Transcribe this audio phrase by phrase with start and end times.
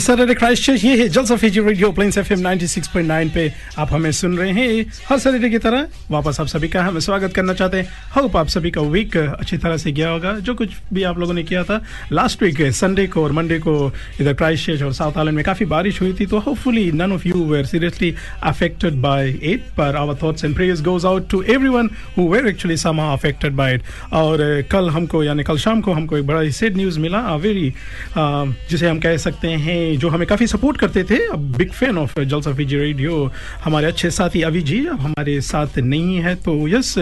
[0.00, 4.52] Saturday Christchurch ये है Jalsa Fiji radio planes FM 96.9 पे आप हमें सुन रहे
[4.52, 8.36] हैं। हर सैटरडे की तरह वापस आप सभी का हमें स्वागत करना चाहते हैं। होप
[8.36, 11.42] आप सभी का वीक अच्छी तरह से गया होगा। जो कुछ भी आप लोगों ने
[11.42, 11.82] किया था
[12.12, 15.66] लास्ट वीक संडे को और मंडे को इधर क्राइस्ट चर्च और साउथ आइलैंड में काफ़ी
[15.66, 20.18] बारिश हुई थी तो hopefully none of you were seriously affected by it पर our
[20.22, 23.82] thoughts and prayers goes out to everyone who were actually somehow affected by it
[24.12, 27.36] और uh, कल हमको यानी कल शाम को हमको एक बड़ा ही सेड न्यूज़ मिला
[27.36, 27.74] वेरी
[28.18, 32.20] जिसे हम कह सकते हैं जो हमें काफ़ी सपोर्ट करते थे, अब big fan of
[32.20, 33.30] Jalsa Fiji radio
[33.64, 36.94] हमारे अच्छे साथी अभी जी, अब हमारे साथ नहीं है तो यस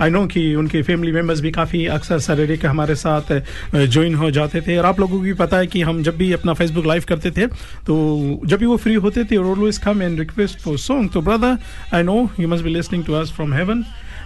[0.00, 3.32] आई नो कि उनके फैमिली मेंबर्स भी काफ़ी अक्सर सैटरडे के हमारे साथ
[3.74, 6.32] ज्वाइन हो जाते थे। और आप लोगों को भी पता है कि हम जब भी
[6.32, 7.46] अपना फेसबुक लाइव करते थे
[7.86, 9.36] तो जब भी वो फ्री होते थे
[9.84, 11.56] come and request for song तो brother
[11.94, 13.84] I know you must be listening to us from heaven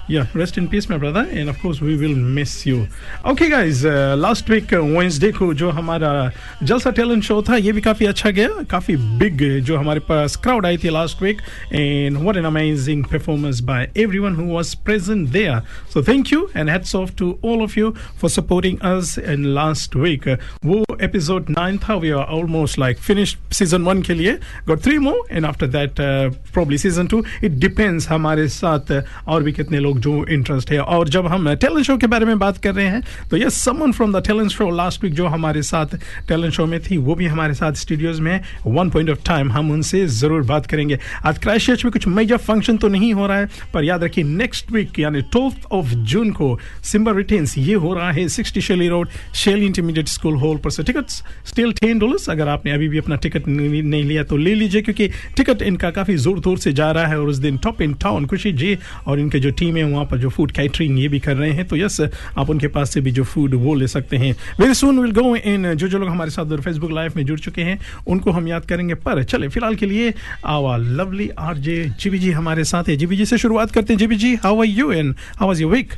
[0.08, 1.28] Yeah, rest in peace, my brother.
[1.30, 2.88] And of course, we will miss you.
[3.24, 3.84] Okay, guys.
[3.84, 6.10] Uh, last week, uh, Wednesday को जो हमारा
[6.62, 10.66] जलसा talent show था ये भी काफ़ी अच्छा गया काफ़ी बिग जो हमारे पास क्राउड
[10.66, 11.40] आई थी last week
[11.72, 15.60] and what an amazing performance by everyone who was present there
[15.94, 19.96] so thank you and heads off to all of you for supporting us in last
[19.96, 20.28] week
[20.64, 24.98] वो episode nine था we are almost like finished season one के लिए got three
[25.06, 26.00] more and after that
[26.52, 30.78] probably season two it depends हमारे साथ uh, और भी कितने लोग जो इंटरेस्ट है।
[30.80, 33.92] और जब हम टैलेंट शो के बारे में बात कर रहे हैं तो ये someone
[33.92, 35.96] from the talent show last week जो हमारे साथ
[36.28, 39.70] टैलेंट शो में थी, वो भी हमारे साथ स्टूडियोज में वन पॉइंट ऑफ़ टाइम हम
[39.72, 43.48] उनसे ज़रूर बात करेंगे। आज क्राइस्ट में कुछ मेजर फ़ंक्शन तो नहीं हो रहा है,
[43.74, 48.10] पर याद रखिए नेक्स्ट वीक यानी ट्वेल्थ ऑफ़ जून को सिम्बर रिटेन्स ये हो रहा
[48.12, 52.48] है sixty Shelley Road Shelley Intermediate School hall पर से। टिकट्स स्टिल टेन डॉलर्स अगर
[52.48, 56.40] आपने अभी भी अपना टिकट नहीं लिया तो ले लीजिए, क्योंकि टिकट इनका काफ़ी ज़ोर
[56.40, 58.76] तोर से जा रहा है, और उस दिन टॉप इन टाउन खुशी जी
[59.06, 61.66] और इनके जो टीम है वहाँ पर जो फ़ूड कैटरिंग ये भी कर रहे हैं
[61.68, 62.00] तो यस
[62.38, 65.34] आप उनके पास से भी जो फ़ूड वो ले सकते हैं। वेरी सुन विल गो
[65.36, 68.64] इन जो जो लोग हमारे साथ फेसबुक लाइव में जुड़ चुके हैं, उनको हम याद
[68.64, 70.12] करेंगे, पर चले, फ़िलहाल के लिए
[70.46, 73.98] आवा lovely R J GB ji हमारे साथ है। जीबी जी से शुरुआत करते हैं।
[73.98, 75.92] GB ji how are you and how was your week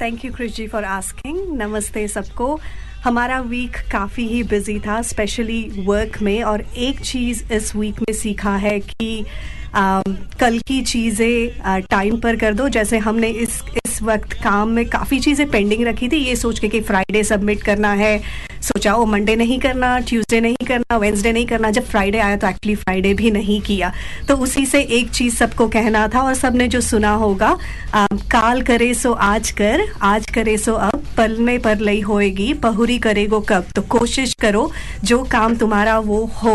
[0.00, 2.58] thank you Krish ji for asking नमस्ते सबको।
[3.04, 8.12] हमारा वीक काफ़ी ही बिज़ी था स्पेशली वर्क में, और एक चीज़ इस वीक में
[8.14, 9.24] सीखा है कि
[9.74, 10.02] आ,
[10.40, 15.20] कल की चीज़ें टाइम पर कर दो। जैसे हमने इस इस वक्त काम में काफ़ी
[15.20, 18.20] चीज़ें पेंडिंग रखी थी ये सोच के कि फ्राइडे सबमिट करना है।
[18.62, 22.48] सोचा वो मंडे नहीं करना ट्यूसडे नहीं करना वेंसडे नहीं करना जब फ्राइडे आया तो
[22.48, 23.92] एक्चुअली फ्राइडे भी नहीं किया।
[24.28, 27.56] तो उसी से एक चीज़ सबको कहना था और सबने जो सुना होगा
[27.94, 32.52] आ, काल करे सो आज कर आज करे सो अब पल में पर लई होएगी
[32.62, 34.70] पहुरी करेगो कब। तो कोशिश करो
[35.04, 36.54] जो काम तुम्हारा वो हो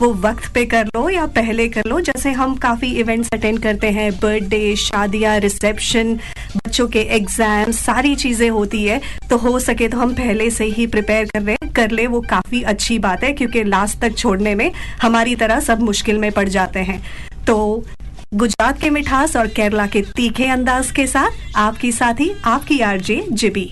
[0.00, 3.90] वो वक्त पे कर लो या पहले कर लो। जैसे हम काफ़ी इवेंट्स अटेंड करते
[3.90, 6.18] हैं बर्थडे शादियाँ रिसेप्शन
[6.76, 9.00] बच्चों के एग्ज़ाम सारी चीज़ें होती है
[9.30, 12.62] तो हो सके तो हम पहले से ही प्रिपेयर कर रहे कर ले, वो काफ़ी
[12.64, 14.70] अच्छी बात है, क्योंकि लास्ट तक छोड़ने में
[15.02, 17.00] हमारी तरह सब मुश्किल में पड़ जाते हैं।
[17.46, 17.84] तो
[18.34, 23.68] गुजरात के मिठास और केरला के तीखे अंदाज के साथ, आपकी साथी, आपकी आरजे, जिबी।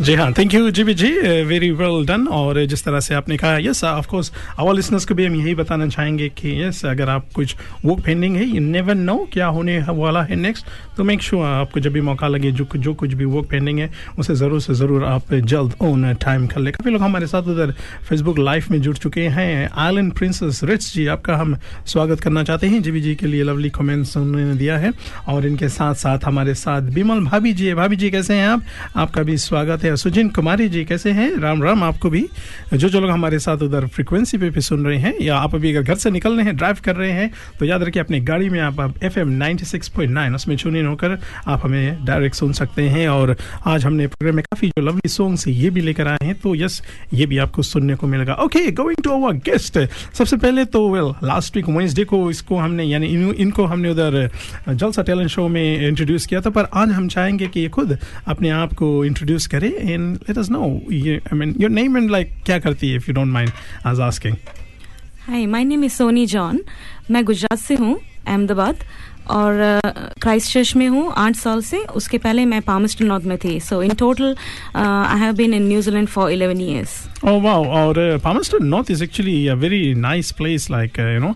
[0.00, 1.08] जी हाँ thank you G B ji
[1.44, 5.14] very well done और जिस तरह से आपने कहा yes of course our listeners को
[5.14, 7.54] भी हम यही बताना चाहेंगे कि यस अगर आप कुछ
[7.84, 10.66] वर्क पेंडिंग है यू नेवर नो क्या होने वाला है नेक्स्ट
[10.96, 13.78] तो मेक श्योर sure आपको जब भी मौका लगे, जो जो कुछ भी वर्क पेंडिंग
[13.78, 17.48] है, उसे ज़रूर से ज़रूर आप जल्द ऑन टाइम कर ले। काफ़ी लोग हमारे साथ
[17.48, 17.72] उधर
[18.08, 21.56] फेसबुक लाइव में जुड़ चुके हैं। आइलैंड प्रिंसेस रिट्स जी, आपका हम
[21.86, 24.92] स्वागत करना चाहते हैं। जी जी के लिए लवली कमेंट्स उन्होंने दिया है।
[25.28, 28.62] और इनके साथ साथ हमारे साथ बिमल भाभी जी भाभी जी कैसे हैं आप?
[28.96, 31.30] आपका भी स्वागत है सुजिन कुमारी जी कैसे हैं?
[31.36, 32.26] राम राम आपको भी।
[32.74, 35.74] जो जो लोग हमारे साथ उधर फ्रिक्वेंसी पे भी सुन रहे हैं या आप अभी
[35.74, 38.48] अगर घर से निकल रहे हैं ड्राइव कर रहे हैं तो याद रखिए अपनी गाड़ी
[38.48, 43.36] में आप एफ़ एम उसमें चुन इन होकर आप हमें डायरेक्ट सुन सकते हैं। और
[43.66, 46.80] आज हमने प्रोग्राम में काफ़ी जो लवली सॉन्ग्स ये भी लेकर आए हैं तो यस
[47.14, 49.78] ये भी आपको सुनने को मिलेगा। Okay going to our guest
[50.14, 54.30] सबसे पहले तो वेल लास्ट वीक वेंसडे को इसको हमने यानी इन, इनको हमने उधर
[54.68, 58.50] जलसा टैलेंट शो में इंट्रोड्यूस किया था पर आज हम चाहेंगे कि ये खुद अपने
[58.50, 62.58] आप को इंट्रोड्यूस करें and let us know I mean your name and like क्या
[62.58, 63.50] करती है इफ़ यू डोंट माइंड
[63.86, 64.36] आज asking
[65.28, 66.60] hi my name is Soni John
[67.10, 68.76] मैं गुजरात से हूँ, अहमदाबाद.
[69.30, 69.80] और
[70.22, 73.82] क्राइस्ट चर्च में हूँ आठ साल से। उसके पहले मैं पामस्टन नॉर्थ में थी। So
[73.82, 74.36] in total
[74.76, 77.66] I have been in New Zealand for 11 years Oh wow!
[77.66, 81.34] और Palmerston North is actually a very nice place like you know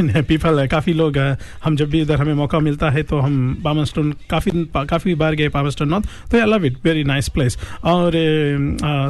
[0.00, 3.34] in people काफ़ी लोग uh, हम जब भी इधर हमें मौका मिलता है तो हम
[3.64, 8.12] पामस्टन काफ़ी काफ़ी बार गए पामस्टन नॉर्थ तो I love it very nice place और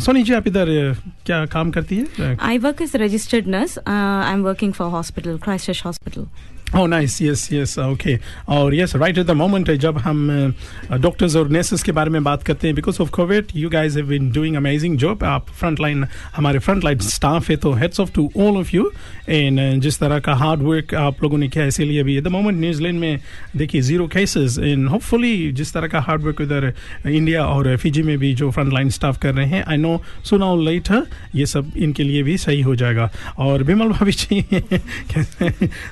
[0.03, 0.97] सोनी जी आप इधर
[1.27, 2.37] क्या काम करती है?
[2.43, 6.27] I work is registered nurse I am working for hospital Christchurch hospital
[6.67, 7.21] Oh, nice.
[7.21, 7.79] Yes, yes.
[7.79, 8.19] Okay.
[8.49, 10.55] और yes, right at the moment जब हम
[10.93, 13.99] डॉक्टर्स uh, और नर्सेस के बारे में बात करते हैं because of Covid you guys
[13.99, 16.05] have been doing amazing job आप फ्रंट लाइन
[16.37, 18.91] हमारे फ्रंट लाइन स्टाफ है तो heads off to all of you
[19.29, 22.59] and जिस तरह का हार्ड वर्क आप लोगों ने किया इसीलिए अभी एट द मोमेंट
[22.61, 23.21] न्यूजीलैंड में
[23.57, 26.73] देखिए ज़ीरो केसेस इन होपफुली जिस तरह का हार्ड वर्क उधर
[27.07, 30.55] इंडिया और फिजी में भी जो फ्रंट लाइन स्टाफ कर रहे हैं आई नो सुना
[30.63, 34.43] लेटर ये सब इनके लिए भी सही हो जाएगा और विमल भाभी जी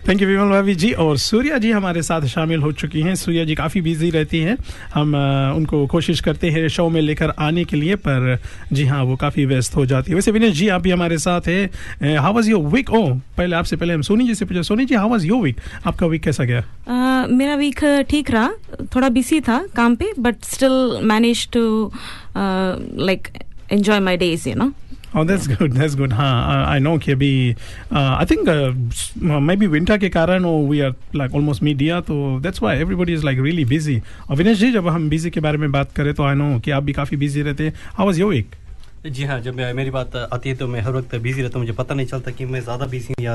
[0.08, 3.44] थैंक यू विमल भाभी जी और सूर्या जी हमारे साथ शामिल हो चुकी हैं। सूर्या
[3.44, 4.56] जी काफ़ी बिज़ी रहती हैं।
[4.94, 5.14] हम
[5.56, 8.38] उनको कोशिश करते हैं शो में लेकर आने के लिए पर
[8.72, 11.48] जी हाँ वो काफ़ी व्यस्त हो जाती है। वैसे विनेश जी आप भी हमारे साथ
[11.48, 13.02] है। हाउ वाज योर वीक ओ
[13.36, 16.06] पहले आपसे पहले हम सोनी जी से पूछा। Soni ji how was your week आपका
[16.06, 16.62] वीक कैसा गया?
[16.62, 18.50] uh, मेरा वीक ठीक रहा।
[18.94, 21.92] थोड़ा बिज़ी था काम पे but still manage to
[22.36, 23.28] like
[23.72, 24.72] enjoy my days you know
[25.16, 25.74] Oh, that's good.
[25.74, 26.12] That's good.
[26.12, 27.54] हाँ, I know कि अभी
[27.92, 32.60] I think uh, maybe winter के कारण oh, we are like almost media तो that's
[32.60, 34.00] why everybody is like really busy.
[34.30, 36.70] और विनेश जी जब हम busy के बारे में बात करें तो I know कि
[36.70, 37.72] आप भी काफ़ी busy रहते हैं.
[37.98, 38.63] How was your week?
[39.04, 41.72] जी हाँ जब मेरी बात आती है तो मैं हर वक्त बिज़ी रहता हूँ। मुझे
[41.76, 43.34] पता नहीं चलता कि मैं ज़्यादा बिज़ी या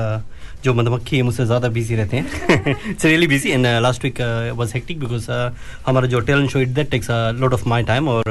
[0.64, 4.20] जो मधुमक्खी है मुझसे ज़्यादा बिज़ी रहते हैं। It's really busy and last week
[4.56, 5.30] was hectic because
[5.86, 8.24] हमारा जो talent show it that takes lot of my time और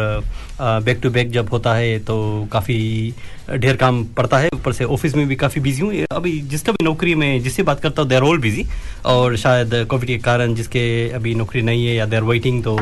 [0.60, 2.18] बैक टू बैक जब होता है तो
[2.52, 3.14] काफ़ी
[3.52, 6.86] ढेर काम पड़ता है। ऊपर से ऑफ़िस में भी काफ़ी बिज़ी हूँ। अभी जिसका भी
[6.86, 8.66] नौकरी में जिससे बात करता हूँ देर ऑल बिज़ी
[9.06, 12.76] और शायद कोविड के कारण जिसके अभी नौकरी नहीं है या देर वेटिंग तो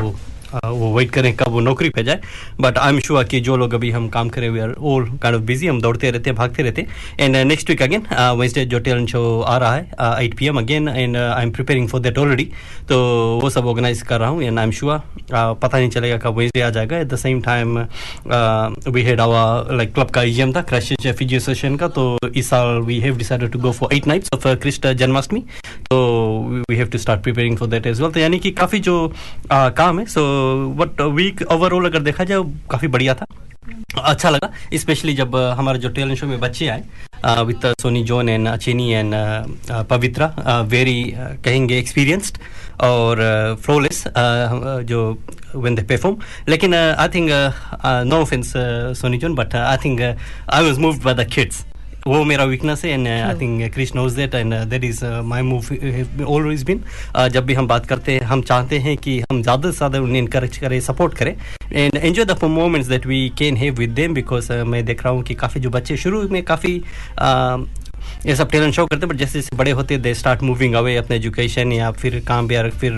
[0.54, 2.20] वो वेट करें कब वो नौकरी पे जाए।
[2.60, 5.36] बट आई एम श्योर कि जो लोग अभी हम काम करें we are all kind
[5.36, 6.88] of busy हम दौड़ते रहते हैं भागते रहते हैं।
[7.20, 8.06] And next week again
[8.38, 11.88] Wednesday जो टैलेंट शो आ रहा है eight P M again and I am preparing
[11.88, 12.44] for that already
[12.88, 12.98] तो
[13.42, 15.00] वो सब ऑर्गेनाइज कर रहा हूँ एंड आई एम श्योर
[15.32, 17.78] पता नहीं चलेगा कब वेंसडे आ जाएगा। At the same time
[18.88, 22.80] we had our like club का ईजीएम था क्राइस्ट एफिजी एसोसिएशन का। तो इस साल
[22.82, 25.40] we have decided to go for eight nights of Christ Janmashtami
[25.90, 25.98] तो
[26.70, 29.70] we have to start preparing for that as well तो यानी कि काफ़ी जो uh,
[29.76, 30.26] काम है सो
[30.78, 33.26] वट वीक ओवरऑल अगर देखा जाए, काफ़ी बढ़िया था।
[34.02, 36.82] अच्छा लगा स्पेशली जब हमारे जो टैलेंट शो में बच्चे आए
[37.44, 39.14] विथ सोनी जॉन एंड अचेनी एंड
[39.90, 41.02] पवित्रा वेरी
[41.44, 42.38] कहेंगे एक्सपीरियंस्ड
[42.82, 43.20] और
[43.62, 44.04] फ्लोलेस
[44.88, 45.00] जो,
[45.56, 46.16] when they perform
[46.48, 47.30] लेकिन I think
[48.06, 48.52] no offence
[49.00, 51.64] Soni John but I think I was moved by the kids
[52.08, 56.24] वो मेरा वीकनेस है and I think Krish knows that and that is my move
[56.26, 56.82] always been
[57.30, 60.18] जब भी हम बात करते हैं हम चाहते हैं कि हम ज़्यादा से ज़्यादा उन्हें
[60.18, 61.34] इनकरेज करें सपोर्ट करें
[61.72, 65.22] and enjoy the moments that we can have with them because मैं देख रहा हूँ
[65.22, 66.80] कि काफ़ी जो बच्चे शुरू में काफ़ी
[68.26, 70.96] ये सब टैलेंट शो करते हैं बट जैसे जैसे बड़े होते दे स्टार्ट मूविंग अवे
[70.96, 72.92] अपने एजुकेशन या फिर काम या फिर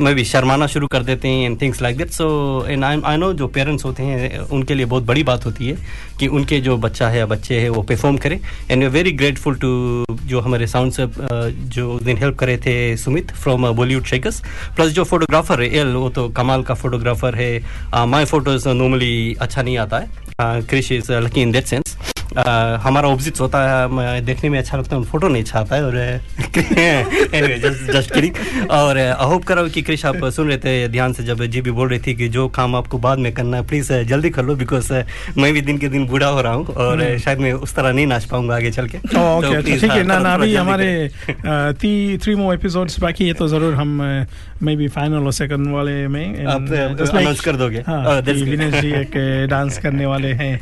[0.00, 2.26] मैं भी शर्माना शुरू कर देते हैं and things like that so
[2.68, 5.76] and I I know जो पेरेंट्स होते हैं, उनके लिए बहुत बड़ी बात होती है
[6.18, 8.38] कि उनके जो बच्चा है या बच्चे हैं, वो परफॉर्म करें.
[8.70, 11.06] And we very grateful to जो हमारे साउंड से
[11.76, 14.40] जो दिन हेल्प करे थे Sumit from Bollywood shakers
[14.76, 17.50] plus जो फोटोग्राफर है एल वो तो कमाल का फोटोग्राफर है.
[18.06, 20.62] माई फ़ोटोज़ नॉर्मली अच्छा नहीं आता है.
[20.62, 21.96] Krish is lucky in that sense
[22.36, 26.20] हमारा ऑपोजिट होता है देखने में अच्छा लगता है फ़ोटो नहीं आता है और
[27.92, 28.34] जस्ट किडिंग
[28.70, 31.44] और आई होप कर रहा हूँ कि क्रिश आप सुन रहे थे ध्यान से जब
[31.44, 34.30] जी भी बोल रही थी कि जो काम आपको बाद में करना है प्लीज़ जल्दी
[34.30, 34.92] कर लो बिकॉज़
[35.38, 38.06] मैं भी दिन के दिन बूढ़ा हो रहा हूँ और शायद मैं उस तरह नहीं
[38.06, 38.98] नाच पाऊँगा आगे चल के।
[39.62, 41.10] ठीक है ना ना अभी हमारे
[42.18, 44.26] थ्री मोर एपिसोड्स बाकी है तो ज़रूर हम
[44.62, 47.82] मे बी फाइनल और सेकंड वाले में अनाउंस कर दोगे।
[48.42, 49.12] विनेश जी एक
[49.50, 50.52] डांस करने वाले हैं।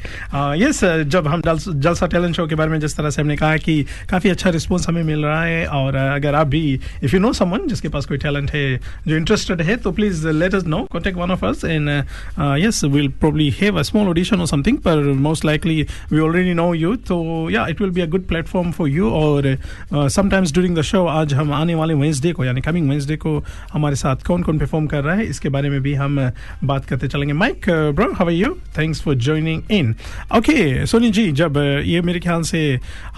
[0.63, 3.83] यस जब हम जलसा टैलेंट शो के बारे में जिस तरह से हमने कहा कि
[4.11, 7.67] काफ़ी अच्छा रिस्पॉन्स हमें मिल रहा है और अगर आप भी इफ़ यू नो समवन
[7.69, 8.67] जिसके पास कोई टैलेंट है
[9.09, 11.89] जो इंटरेस्टेड है तो please let us know contact one of us and
[12.65, 16.73] yes will probably have a small audition और समथिंग पर most likely we already know
[16.75, 19.57] you तो या it will be a good platform for you और
[19.95, 23.39] sometimes during the show आज हम आने वाले Wednesday को यानी कमिंग वेंसडे को
[23.87, 26.19] हमारे साथ कौन कौन परफॉर्म कर रहा है इसके बारे में भी हम
[26.65, 29.95] बात करते चलेंगे। Mike bro how are you thanks for joining in
[30.37, 32.63] okay Soni ji जब ये मेरे ख्याल से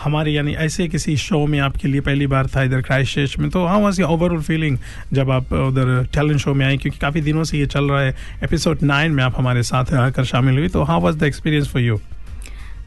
[0.03, 3.65] हमारे यानी ऐसे किसी शो में आपके लिए पहली बार था इधर क्राइस्ट में तो
[3.67, 4.79] हाँ वहाँ ओवरऑल फीलिंग
[5.13, 6.77] जब आप उधर टैलेंट शो में आए?
[6.77, 10.25] क्योंकि काफ़ी दिनों से ये चल रहा है। एपिसोड नाइन में आप हमारे साथ आकर
[10.25, 12.01] शामिल हुई तो हाँ was the experience for you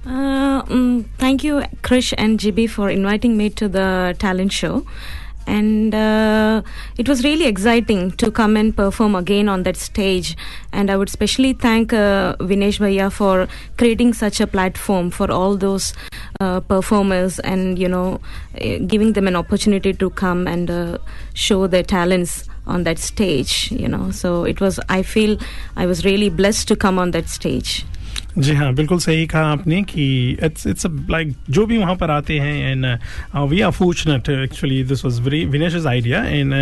[0.04, 1.58] um, thank you,
[1.88, 4.76] Krish and GB, for inviting me to the talent show.
[5.52, 6.62] And uh,
[6.98, 10.36] it was really exciting to come and perform again on that stage.
[10.72, 15.58] And i would especially thank uh, vinesh bhaiya for creating such a platform for all
[15.58, 15.94] those
[16.40, 18.22] uh, performers and you know
[18.56, 20.98] eh, giving them an opportunity to come and uh,
[21.34, 24.12] show their talents on that stage you know.
[24.12, 25.38] So it was i feel
[25.76, 27.86] i was really blessed to come on that stage
[28.38, 30.04] जी हाँ बिल्कुल सही कहा आपने कि
[30.44, 32.86] it's it's like जो भी वहाँ पर आते हैं and
[33.50, 36.54] we are fortunate actually this was very Vinesh idea and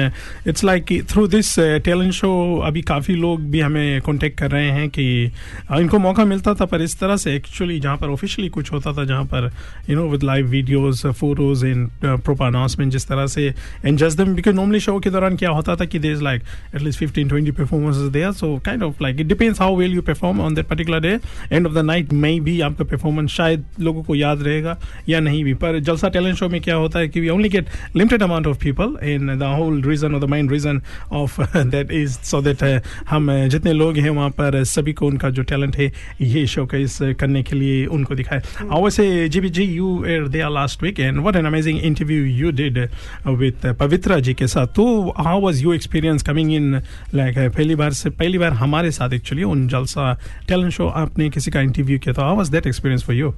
[0.47, 2.31] it's like through this talent show
[2.65, 5.31] अभी काफ़ी लोग भी हमें कांटेक्ट कर रहे हैं कि
[5.71, 8.93] uh, इनको मौका मिलता था पर इस तरह से एक्चुअली जहाँ पर ऑफिशियली कुछ होता
[8.93, 9.49] था जहाँ पर
[9.89, 13.47] you know with live videos photos and proper announcement जिस तरह से
[13.85, 16.43] एंड जस्ट दम बिकॉज़ नॉर्मली शो के दौरान क्या होता था कि there is like
[16.75, 20.41] at least fifteen twenty performance there so kind of like it depends how well you perform
[20.41, 21.17] on that particular day
[21.59, 24.77] end of the night में भी आपका परफॉर्मेंस शायद लोगों को याद रहेगा
[25.09, 27.67] या नहीं भी। पर जलसा टैलेंट शो में क्या होता है कि we only get
[27.95, 32.17] limited amount of people in the whole region और the main reason of that is
[32.23, 32.63] so that
[33.09, 36.65] हम uh, जितने लोग हैं वहाँ पर सभी को उनका जो टैलेंट है ये शो
[36.65, 38.41] केस करने के लिए उनको दिखाए
[38.83, 42.23] वैसे G B ji you uh they are last week and what an amazing interview
[42.25, 42.79] you did
[43.27, 44.85] with Pavitra ji के साथ। तो
[45.17, 46.81] how was you experience coming in
[47.15, 50.13] like पहली बार से पहली बार हमारे साथ एक्चुअली उन जलसा
[50.47, 53.31] टैलेंट शो आपने किसी का इंटरव्यू किया था। How was that experience for you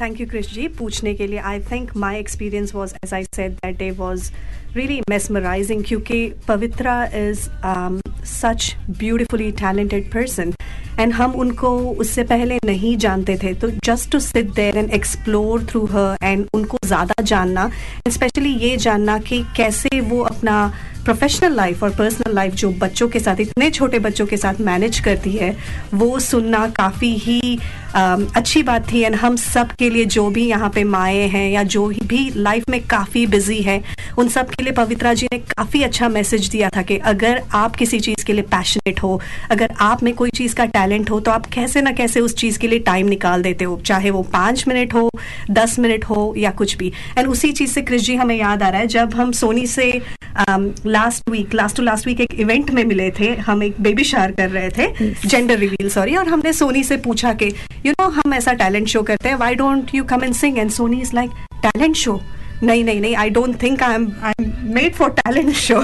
[0.00, 3.52] thank you Krish ji पूछने के लिए I think my experience was as I said
[3.54, 4.30] that day was
[4.76, 7.48] really mesmerising क्योंकि Pavitra is
[8.26, 10.52] such beautifully talented person
[11.00, 11.68] and हम उनको
[12.00, 16.46] उससे पहले नहीं जानते थे। तो just to sit there and explore through her and
[16.54, 17.70] उनको ज़्यादा जानना
[18.08, 20.72] स्पेशली ये जानना कि कैसे वो अपना
[21.04, 25.00] प्रोफेशनल लाइफ और पर्सनल लाइफ जो बच्चों के साथ इतने छोटे बच्चों के साथ मैनेज
[25.00, 25.56] करती है
[25.94, 27.58] वो सुनना काफ़ी ही
[27.92, 31.50] Um, अच्छी बात थी। एंड हम सब के लिए जो भी यहाँ पे माए हैं
[31.50, 33.76] या जो भी लाइफ में काफ़ी बिज़ी है
[34.18, 37.76] उन सब के लिए पवित्रा जी ने काफ़ी अच्छा मैसेज दिया था कि अगर आप
[37.76, 41.30] किसी चीज़ के लिए पैशनेट हो अगर आप में कोई चीज़ का टैलेंट हो तो
[41.30, 44.64] आप कैसे ना कैसे उस चीज़ के लिए टाइम निकाल देते हो चाहे वो पाँच
[44.68, 45.08] मिनट हो
[45.50, 48.68] दस मिनट हो या कुछ भी। एंड उसी चीज़ से क्रिश जी हमें याद आ
[48.68, 49.90] रहा है जब हम सोनी से
[50.38, 54.32] last week last to last week एक इवेंट में मिले थे हम एक बेबी शार
[54.32, 57.52] कर रहे थे जेंडर रिवील सॉरी और हमने सोनी से पूछा कि
[57.86, 60.70] यू नो हम ऐसा टैलेंट शो करते हैं why don't you come and sing and
[60.70, 61.30] Soni is like
[61.62, 62.20] talent show
[62.62, 65.80] नहीं नहीं नहीं I don't think I am I am made for talent show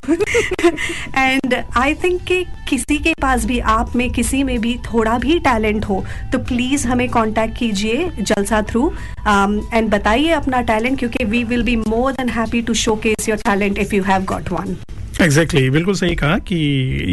[1.17, 5.39] and I think कि किसी के पास भी आप में किसी में भी थोड़ा भी
[5.41, 8.87] टैलेंट हो तो प्लीज़ हमें कांटेक्ट कीजिए जलसा थ्रू
[9.29, 13.79] एंड बताइए अपना टैलेंट क्योंकि we will be more than happy to showcase your talent
[13.79, 14.77] if you have got one
[15.21, 16.57] exactly exactly, बिल्कुल सही कहा कि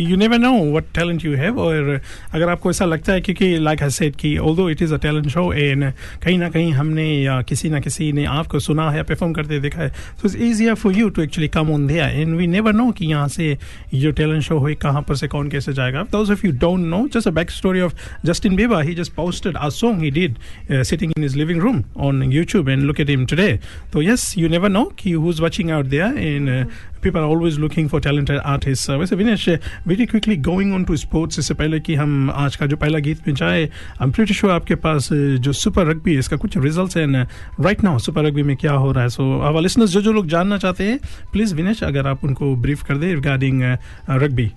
[0.10, 2.02] you never know what talent you have और
[2.34, 5.28] अगर आपको ऐसा लगता है क्योंकि लाइक आई सेड कि although it is a talent
[5.28, 5.84] show and
[6.24, 9.60] कहीं ना कहीं हमने या किसी ना किसी ने आपको सुना है या परफॉर्म करते
[9.60, 12.74] देखा है so it's easier for you to actually come on दिया एंड वी नेवर
[12.74, 13.58] नो कि यहाँ से
[13.96, 17.08] जो टैलेंट शो हो कहाँ पर से कौन कैसे जाएगा। Those of you don't know
[17.14, 17.96] just a back story of
[18.26, 20.38] Justin Bieber he just posted a song he did
[20.72, 23.52] sitting in his living room on YouTube and look at him today
[23.94, 26.68] तो yes you never know कि who is watching out there and
[27.06, 28.90] people are always looking for talented artists.
[28.90, 29.48] Uh, वैसे Vinesh
[29.88, 33.28] very quickly going on to sports इससे पहले कि हम आज का जो पहला गीत
[33.28, 36.98] में जाए आई एम प्रीटी आपके पास uh, जो सुपर रग्बी है इसका कुछ रिजल्ट्स
[36.98, 37.24] हैं
[37.62, 40.28] राइट नाउ सुपर रग्बी में क्या हो रहा है सो आवर लिसनर्स जो जो लोग
[40.28, 41.00] जानना चाहते हैं
[41.32, 43.64] प्लीज़ विनेश अगर आप उनको ब्रीफ कर दें रिगार्डिंग
[44.10, 44.52] रग्बी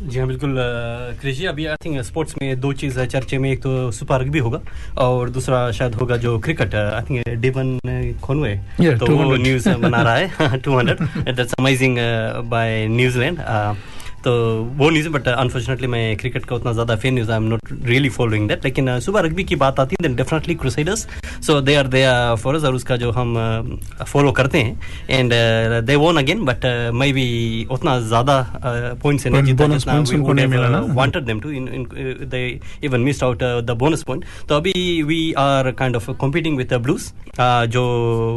[0.00, 0.54] जी हाँ बिल्कुल
[1.22, 4.60] कृषि अभी आई थिंक स्पोर्ट्स में दो चीज़ चर्चे में एक तो सुपर रग्बी होगा
[5.04, 7.78] और दूसरा शायद होगा जो cricket I think Devon
[8.22, 9.24] Conway Yeah, तो 200.
[9.24, 11.00] वो न्यूज़ बना रहा है two hundred
[11.36, 11.98] that's amazing
[12.50, 13.38] by New Zealand
[14.24, 14.32] तो
[14.76, 18.08] वो न्यूज़ बट अनफॉर्चुनेटली मैं क्रिकेट का उतना ज़्यादा fan news I am not really
[18.10, 21.06] following that लेकिन सुबह रग्बी की बात आती है then definitely Crusaders
[21.46, 23.34] so they are they are फॉरस और उसका जो हम
[24.06, 24.80] फॉलो करते हैं.
[25.10, 25.32] एंड
[25.86, 28.36] दे वोन अगेन बट मई बी उतना ज़्यादा
[29.02, 31.50] पॉइंट्स नहीं जीता them to
[32.26, 32.42] they
[32.84, 37.10] even miss out the bonus point तो अभी we are kind of competing with Blues
[37.70, 37.84] जो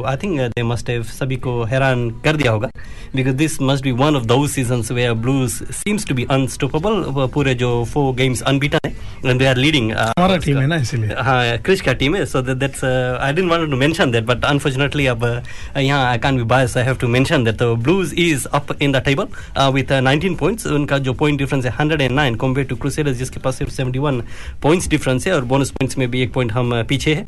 [0.08, 2.70] आई थिंक दे मस्ट सभी को हैरान कर दिया होगा
[3.16, 6.98] because this must be one of the seasons way Blues seems to be unstoppable.
[7.16, 8.92] वो पूरे जो four games unbeaten है
[9.24, 12.16] and they are leading uh, हमारा उसका- टीम है ना इसीलिए। हाँ क्रिश का टीम
[12.16, 16.18] है so that's I didn't want to mention that but unfortunately अब uh, यहाँ I
[16.18, 19.28] can't be bias I have to mention that Blues is up in the table
[19.74, 23.74] with 19 points उनका जो पॉइंट डिफरेंस है 109 compare to crusaders जिसके पास सिर्फ़
[23.82, 24.22] 71
[24.64, 27.26] points difference है और bonus points में भी एक पॉइंट हम uh, पीछे है।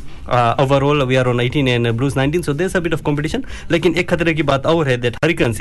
[0.64, 3.96] Overall we are on 18 and Blues 19 so there a bit of competition लेकिन
[3.98, 5.58] एक खतरे की बात और है that Hurricanes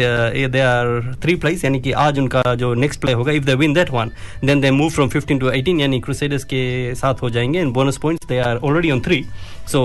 [0.52, 3.32] they are three place यानी कि आज उनका जो नेक्स्ट प्ले होगा.
[3.32, 4.10] If they win that one
[4.44, 7.58] then they move from 15 to 18 यानी क्रूसेडर्स के साथ हो जाएँगे.
[7.58, 9.24] And bonus points they are already on three
[9.72, 9.82] so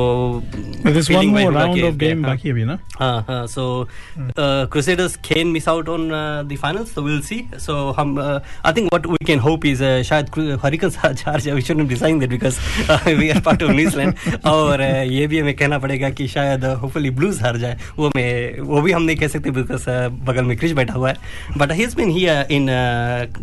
[0.86, 3.64] this one more round of game बाकी अभी ना हाँ हाँ so
[4.10, 6.10] Crusaders can miss out on
[6.50, 7.38] the finals so we'll see.
[7.64, 10.30] So हम I think what we can hope is शायद
[10.64, 12.60] Hurricanes charge we should decide that because
[13.08, 14.14] we are part of New Zealand
[14.48, 18.62] और uh, ये भी हमें कहना पड़ेगा कि शायद होपफुली ब्लूज हार जाए। वो मैं
[18.70, 19.86] वो भी हम नहीं कह सकते बिकॉज़
[20.30, 21.16] बगल में क्रिश बैठा हुआ है।
[21.58, 22.68] But he has been here in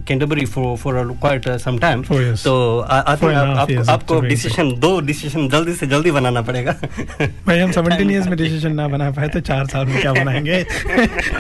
[0.09, 2.03] Canterbury for for quite some time.
[2.03, 6.73] तो आई थिंक आपको डिसीज़न दो डिसीज़न जल्दी से जल्दी बनाना पड़ेगा।
[7.47, 10.61] भाई हम 17 इयर्स में डिसीज़न ना बना पाए तो चार साल में क्या बनाएँगे?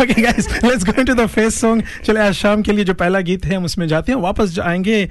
[0.02, 3.20] Okay guys let's go into the face song चले आज शाम के लिए जो पहला
[3.22, 5.08] गीत है हम उसमें जाते हैं। वापस आएँगे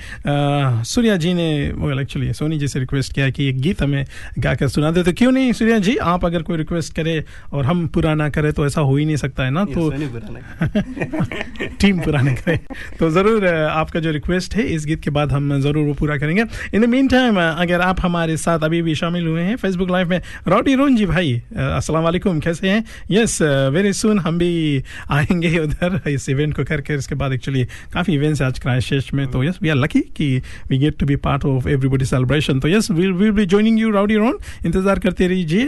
[0.86, 4.06] सूर्या जी ने वो एक्चुअली सोनी जी से रिक्वेस्ट किया कि एक गीत हमें
[4.40, 7.86] गाकर सुना दे। तो क्यों नहीं सूर्या जी आप अगर कोई रिक्वेस्ट करे और हम
[7.88, 9.66] पूरा ना करें तो ऐसा हो ही नहीं सकता है ना?
[9.66, 9.90] तो।
[11.82, 12.60] टीम पूरा नहीं करे।
[13.00, 16.44] तो ज़रूर आपका जो रिक्वेस्ट है इस गीत के बाद हम ज़रूर वो पूरा करेंगे।
[16.74, 20.10] इन द मीन टाइम अगर आप हमारे साथ अभी भी शामिल हुए हैं फेसबुक लाइव
[20.10, 22.84] में। रॉटी रोन जी भाई अस्सलाम वालेकुम कैसे हैं?
[23.12, 28.14] यस वेरी सुन हम भी आएँगे उधर इस इवेंट को करके। इसके बाद एक्चुअली काफ़ी
[28.14, 31.46] इवेंट्स आज क्राइस्ट में। तो यस वी आर लकी कि we get to be part
[31.46, 35.62] of everybody celebration तो yes will will be joining you Rowdy Ron इंतज़ार करते रहिए।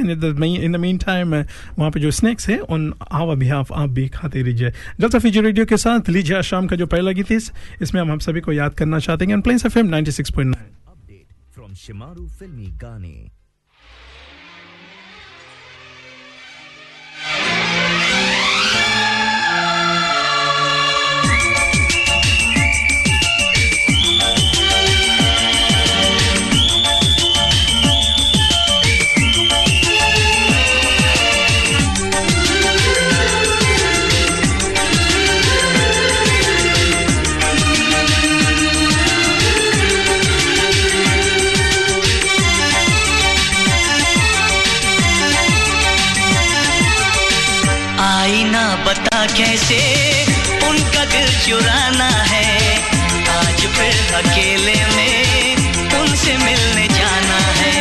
[0.65, 1.35] इन द मीन टाइम
[1.79, 5.65] वहाँ पे जो स्नैक्स है उन आवर बिहाफ आप भी खाते रहिए। जलसा फीजी रेडियो
[5.65, 8.53] के साथ लीजिए शाम का जो पहला गीत है। इस- इसमें हम हम सभी को
[8.53, 12.69] याद करना चाहते हैं। Plains F M ninety six point nine update from Shimaru Filmi
[12.83, 13.34] Gane.
[49.33, 49.77] कैसे
[50.67, 52.77] उनका दिल चुराना है?
[53.29, 55.55] आज फिर अकेले में
[55.99, 57.73] उनसे मिलने जाना है।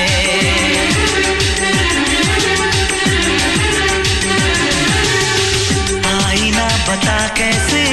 [6.14, 7.84] आईना बता कैसे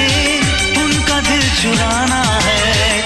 [0.84, 3.02] उनका दिल चुराना है?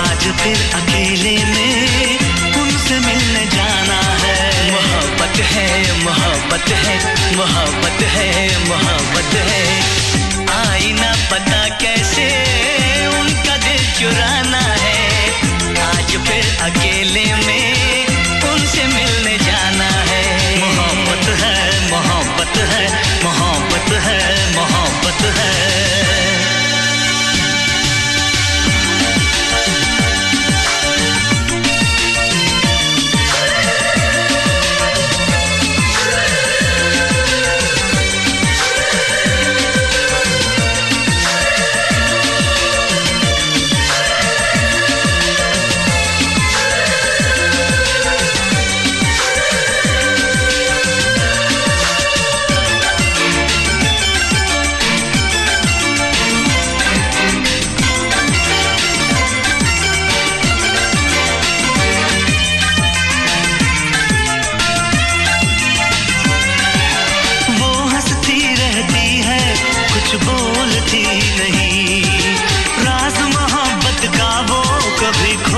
[0.00, 2.18] आज फिर अकेले में
[2.62, 6.98] उनसे मिलने जाना है। मोहब्बत है मोहब्बत है
[7.36, 8.99] मोहब्बत है, मोहब्बत
[17.10, 17.39] अकेले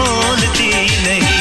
[0.03, 0.71] बोलती
[1.05, 1.32] नहीं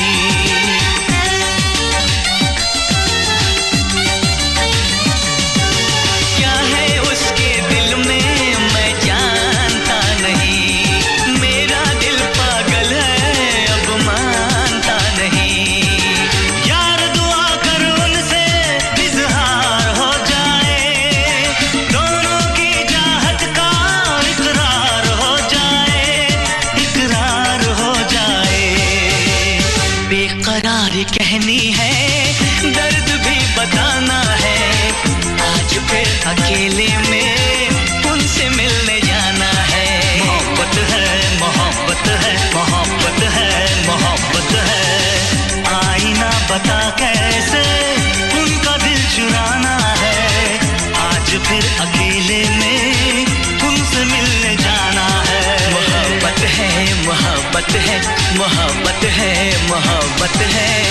[60.21, 60.90] मोहब्बत है।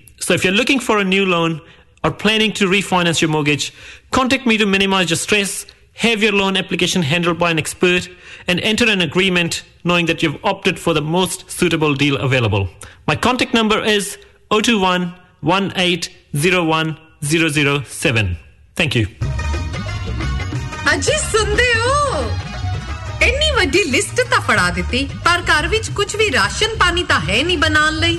[0.20, 1.60] So if you're looking for a new loan
[2.04, 3.72] or planning to refinance your mortgage,
[4.10, 8.08] contact me to minimize your stress, have your loan application handled by an expert,
[8.48, 12.68] and enter an agreement knowing that you've opted for the most suitable deal available.
[13.06, 14.18] My contact number is
[14.50, 18.36] 021 1801 007.
[18.76, 19.06] Thank you.
[20.94, 21.94] ਅਜੀ ਸੁਣਦੇ ਹੋ
[23.22, 27.42] ਇੰਨੀ ਵੱਡੀ list ਤਾਂ ਫੜਾ ਦਿੱਤੀ ਪਰ ਘਰ ਵਿੱਚ ਕੁਝ ਵੀ ਰਾਸ਼ਨ ਪਾਣੀ ਤਾਂ ਹੈ
[27.42, 28.18] ਨਹੀਂ ਬਣਾਉਣ ਲਈ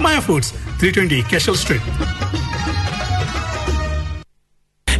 [0.00, 1.82] Maya Foods 320 Cashel Street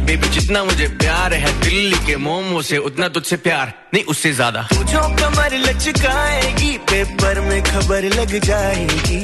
[0.07, 4.61] baby जितना मुझे प्यार है दिल्ली के मोमो से उतना तुझसे प्यार नहीं उससे ज़्यादा।
[4.69, 9.19] तुझो कमर लचकाएगी पेपर में खबर लग जाएगी।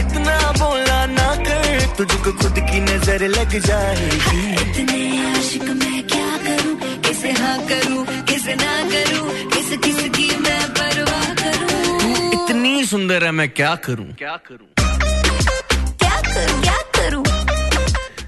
[0.00, 6.76] इतना बोला ना कर तुझको खुद की नज़र लग जाएगी। इतने आशिक मैं क्या करूँ
[7.00, 12.32] किसे हाँ करूँ किसे ना करूँ किस किस की मैं परवाह करूँ?
[12.34, 14.12] इतनी सुंदर है मैं क्या करूँ?
[14.14, 14.75] क्या करूँ?
[16.36, 16.62] क्या करूँ?
[16.62, 17.35] क्या करूँ?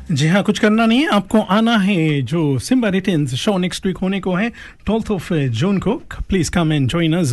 [0.08, 3.96] जी हाँ कुछ करना नहीं है। आपको आना है जो Simba Returns show next week
[3.98, 4.48] होने को है।
[4.86, 5.92] ट्वेल्थ ऑफ़ जून को
[6.28, 7.32] please come and join us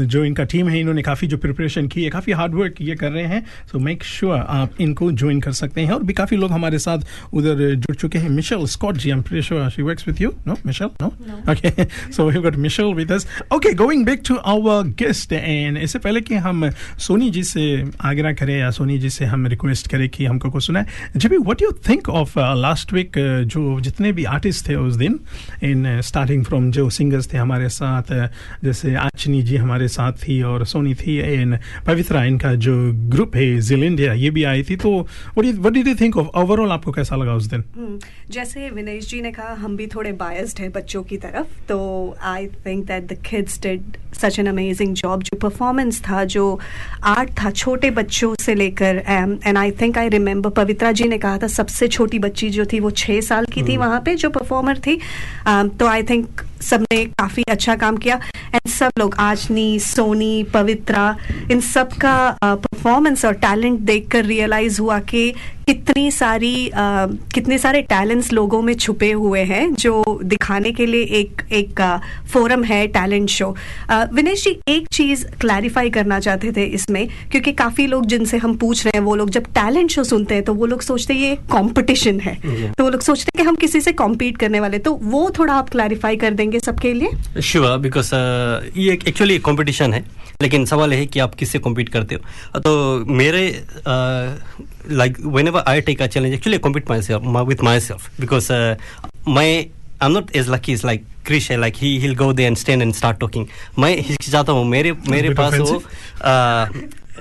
[0.00, 3.10] जो इनका टीम है इन्होंने काफ़ी जो प्रिपरेशन की है काफ़ी हार्ड वर्क ये कर
[3.12, 6.52] रहे हैं। सो मेक श्योर आप इनको ज्वाइन कर सकते हैं। और भी काफ़ी लोग
[6.52, 10.32] हमारे साथ उधर जुड़ चुके हैं। Michelle Scott ji am sure she works with you
[10.46, 11.06] no Michelle no
[11.52, 15.98] okay so we got Michelle with us okay going back to our guest and इससे
[15.98, 17.66] पहले कि हम सोनी जी से
[18.02, 21.62] आग्रह करें या सोनी जी से हम रिक्वेस्ट करें कि हमको कुछ सुनाए। जब what
[21.62, 23.12] you think of last week
[23.46, 25.18] जो जितने भी आर्टिस्ट थे उस दिन
[25.62, 28.28] इन स्टार्टिंग फ्रॉम जो सिंगर्स थे हमारे साथ uh,
[28.64, 32.74] जैसे आचनी जी हमारे साथ थी और सोनी थी एंड पवित्रा इनका जो
[33.10, 34.90] ग्रुप है जिल इंडिया ये भी आई थी। तो
[35.38, 37.64] what did you think of overall आपको कैसा लगा उस दिन?
[37.76, 37.98] हम्म,
[38.30, 41.78] जैसे विनेश जी ने कहा हम भी थोड़े बायस्ड हैं बच्चों की तरफ़ तो
[42.22, 46.44] I think that the kids did such an amazing job जो परफॉर्मेंस था जो
[47.04, 51.38] आर्ट था छोटे बच्चों से लेकर and I think I remember Pavitra ji ने कहा
[51.38, 54.78] था सबसे छोटी बच्ची जो थी वो छः साल की थी वहाँ पे जो परफॉर्मर
[54.78, 54.98] थी।
[55.46, 58.18] तो आई थिंक सबने काफ़ी अच्छा काम किया।
[58.54, 61.16] एंड सब लोग आजनी सोनी पवित्रा
[61.52, 65.32] इन सब का परफॉर्मेंस और टैलेंट देखकर रियलाइज़ हुआ कि
[65.66, 71.02] कितनी सारी आ, कितने सारे टैलेंट्स लोगों में छुपे हुए हैं जो दिखाने के लिए
[71.18, 71.80] एक एक
[72.32, 73.54] फोरम है टैलेंट शो
[74.12, 78.84] विनेश जी एक चीज़ क्लैरिफाई करना चाहते थे इसमें क्योंकि काफ़ी लोग जिनसे हम पूछ
[78.86, 81.34] रहे हैं वो लोग जब टैलेंट शो सुनते हैं तो वो लोग सोचते हैं ये
[81.52, 82.76] कंपटीशन है। Yeah.
[82.78, 85.54] तो वो लोग सोचते हैं कि हम किसी से कॉम्पीट करने वाले तो वो थोड़ा
[85.54, 87.40] आप क्लैरिफाई कर देंगे सबके लिए?
[87.42, 88.10] श्योर बिकॉज़
[88.76, 90.04] ये एक्चुअली कंपटीशन है
[90.42, 92.60] लेकिन सवाल है कि आप किससे कॉम्पीट करते हो?
[92.60, 93.42] तो मेरे
[94.90, 95.16] like
[95.48, 98.52] whenever I take a challenge actually compete myself with myself because
[99.28, 102.44] my I am not as lucky is like Krish है like he will go there
[102.44, 103.46] and stand and start talking
[103.78, 105.82] मैं हिचकिचाता हूँ मेरे मेरे पास वो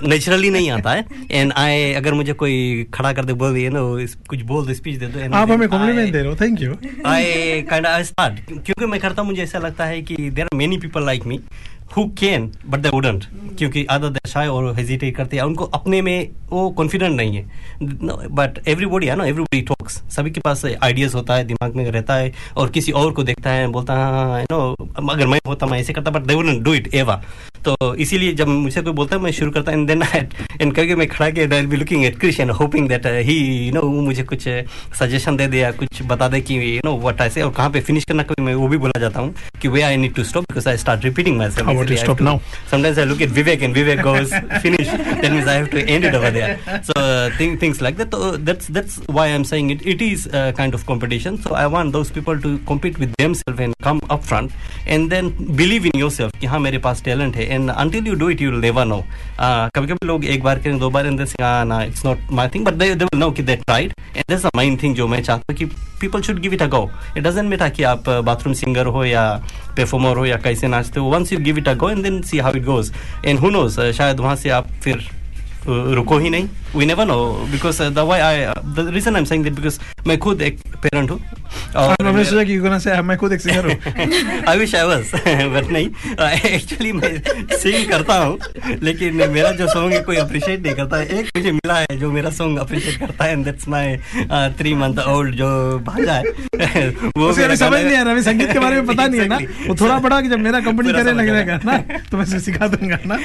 [0.04, 3.80] naturally नहीं आता है। एंड आई अगर मुझे कोई खड़ा कर दे बोल दिए ना
[4.30, 7.62] कुछ बोल दे स्पीच दे दो आप हमें कॉम्प्लीमेंट दे रहे हो thank you I
[7.70, 10.78] kind of start क्योंकि मैं करता हूँ मुझे ऐसा लगता है कि there are many
[10.78, 11.40] people like me
[11.96, 13.24] who can but they wouldn't
[13.58, 17.69] क्योंकि अदर दे शाय और हेजिटेट करते हैं। उनको अपने में वो कॉन्फिडेंट नहीं है।
[17.82, 22.16] बट एवरीबॉडी है ना एवरीबॉडी टॉक्स सभी के पास आइडियाज़ होता है दिमाग में रहता
[22.16, 24.76] है और किसी और को देखता है बोलता है हाँ नो
[25.10, 27.22] अगर मैं होता मैं ऐसे करता but they wouldn't do it ever
[27.66, 30.04] तो इसीलिए जब मुझसे कोई बोलता है मैं शुरू करता एंड देन
[30.62, 33.74] एंड करके मैं खड़ा के I be looking at Krish and hoping that he you
[33.74, 34.48] know मुझे कुछ
[35.00, 37.82] सजेशन दे दे या कुछ बता दे कि यू नो व्हाट ऐसे और कहाँ पे
[37.82, 40.44] फिनिश करना कभी मैं वो भी बोला जाता हूँ कि वे I need to stop
[40.44, 41.42] because I start repeating
[41.90, 42.40] you stop now?
[42.68, 44.88] Sometimes I look at Vivek and Vivek goes finish.
[44.88, 46.60] That means I have to end it over there.
[46.84, 48.12] So uh, thing, things like that.
[48.12, 49.86] So that's that's why I'm saying it.
[49.86, 51.38] It is a kind of competition.
[51.42, 54.52] So I want those people to compete with themselves and come up front
[54.88, 55.30] and then
[55.62, 58.52] believe in yourself कि हाँ मेरे पास talent है and until you do it you
[58.52, 59.02] will never know.
[59.40, 62.34] कभी कभी लोग एक बार करें दो बार and then say ah nah it's not
[62.42, 64.96] my thing but they they will know कि they tried and that's the main thing
[65.02, 65.70] जो मैं चाहता हूँ कि
[66.02, 66.84] people should give it a go.
[67.16, 69.26] It doesn't matter कि आप बाथरूम सिंगर हो या
[69.78, 72.40] परफॉर्मर हो या कैसे नाचते हो once you give it a go and then see
[72.48, 72.92] how it goes
[73.26, 75.19] and who knows शायद वहाँ से आप फिर uh,
[75.68, 76.48] रुको ही नहीं.
[76.76, 77.18] We never know
[77.52, 78.46] because the why I
[78.76, 81.20] the reason I am saying that because मैं खुद एक पेरेंट हूँ.
[81.76, 84.44] मैंने सोचा कि यू गोना से मैं खुद एक सिंगर हूँ.
[84.48, 85.12] I wish I was
[85.54, 85.90] but नहीं.
[86.52, 87.12] एक्चुअली मैं
[87.58, 88.38] सिंग करता हूँ
[88.84, 90.98] लेकिन मेरा जो सॉन्ग है कोई अप्रिशिएट नहीं करता.
[90.98, 93.98] है एक मुझे मिला है जो मेरा सॉन्ग अप्रिशिएट करता है and that's my
[94.60, 95.50] three month old जो
[95.88, 96.24] भांजा है.
[97.18, 99.28] वो उसे अभी समझ नहीं आ रहा अभी संगीत के बारे में पता नहीं है
[99.28, 99.38] ना.
[99.68, 101.78] वो थोड़ा बड़ा कि जब मेरा कंपनी पूरा करे समझ लगेगा ना
[102.12, 103.16] तो मैं उसे सिखा दूँगा ना.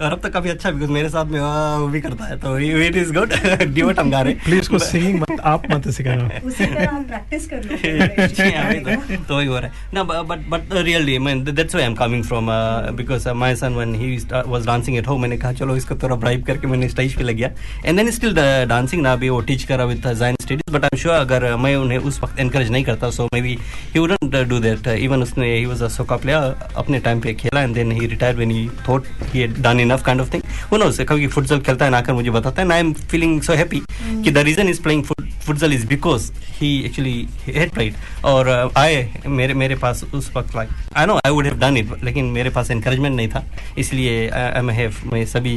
[0.00, 2.96] और अब तो काफ़ी अच्छा बिकॉज़ मेरे साथ में वो भी करता है तो इट
[2.96, 3.32] इज़ गुड
[3.74, 7.46] डिवोट हम गा रहे प्लीज़ उसको सिंगिंग मत आप मत सिखाना उसी तरह आप प्रैक्टिस
[7.48, 7.74] कर लो
[8.98, 11.90] वही तो तो वही हो रहा है। ना बट बट रियली मैं that's why I
[11.90, 12.48] am coming from
[12.96, 16.44] because my son when he was dancing at home मैंने कहा चलो इसको थोड़ा ब्राइब
[16.44, 17.50] करके मैंने स्टेज पे लग गया.
[17.86, 18.34] एंड देन स्टिल
[18.68, 21.74] डांसिंग ना भी वो टीच करा विद जाइन studies but I am sure अगर मैं
[21.76, 23.56] उन्हें उस वक्त एनकरेज नहीं करता so maybe
[23.94, 27.62] he wouldn't do that even उसने he was a soccer player अपने टाइम पे खेला
[27.62, 30.76] and then he retired when he thought he had done enough kind of thing who
[30.78, 33.80] knows कभी फुटबॉल खेलता है ना आकर मुझे बताता है I am feeling so happy
[34.24, 37.16] कि the reason is playing football is because he actually
[37.48, 41.58] had played और आए मेरे मेरे पास उस वक्त like I know I would have
[41.58, 43.44] done it लेकिन मेरे पास एनकरेजमेंट नहीं था
[43.78, 45.56] इसलिए आई एम हैव मैं सभी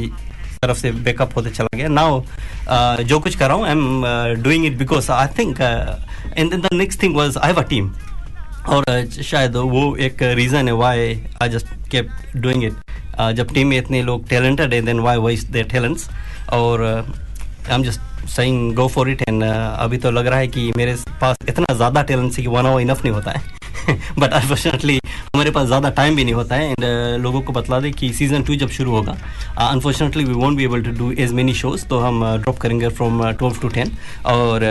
[0.62, 2.20] तरफ़ से बैकअप होते चला गया नाउ
[3.04, 7.02] जो कुछ कर रहा हूँ I am doing it because I think and the next
[7.02, 7.90] thing was I have a team
[8.68, 8.84] और
[9.22, 12.74] शायद वो एक रीज़न है why I just keep doing it
[13.20, 16.08] जब टीम में इतने लोग टैलेंटेड हैं then why waste their talents
[16.52, 20.72] और I am just saying go for it and अभी तो लग रहा है कि
[20.76, 23.42] मेरे पास इतना ज़्यादा टैलेंट है कि वन आवर इनफ नहीं होता है।
[24.18, 24.98] बट अनफॉर्चुनेटली
[25.34, 26.84] हमारे पास ज़्यादा टाइम भी नहीं होता है। एंड
[27.22, 29.16] लोगों को बतला दें कि सीज़न टू जब शुरू होगा
[29.60, 33.22] unfortunately we won't be able to do as many shows तो हम ड्रॉप करेंगे फ्रॉम
[33.30, 33.90] ट्वेल्व टू टेन
[34.26, 34.64] और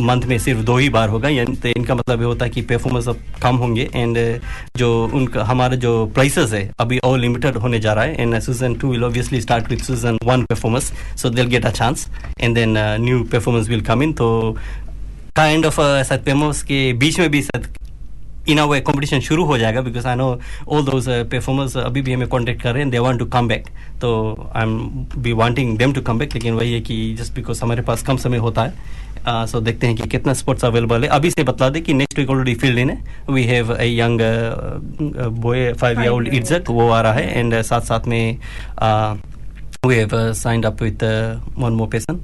[0.00, 2.62] मंथ में सिर्फ़ दो ही बार होगा। यानी तो इनका मतलब ये होता है कि
[2.62, 4.18] परफॉर्मेंस अब कम होंगे। एंड
[4.76, 8.74] जो उनका, हमारा जो प्लेसेस है, अभी और लिमिटेड होने जा रहा है। And season
[8.74, 12.08] two will obviously start with season one performance so they'll get a chance
[12.40, 14.56] and then new performance will come in तो
[15.36, 17.42] काइंड ऑफ़ परफॉर्मेंस के बीच में भी
[18.48, 20.28] इन अ वे कंपटीशन शुरू हो जाएगा because I know
[20.68, 23.66] all those performers अभी भी हमें कॉन्टेक्ट कर रहे हैं they want to come back
[24.00, 24.10] तो
[24.56, 24.78] I am
[25.18, 28.16] be wanting them to come back लेकिन वही है कि जस्ट बिकॉज़ हमारे पास कम
[28.16, 31.82] समय होता है सो देखते हैं कि कितना स्पोर्ट्स अवेलेबल है। अभी से बता दें
[31.82, 32.98] कि next week already field in है।
[33.30, 34.20] We have a young
[35.42, 38.38] boy five year old Izzat वो आ रहा है एंड साथ साथ में
[39.86, 41.04] we have signed up with
[41.58, 42.20] one more person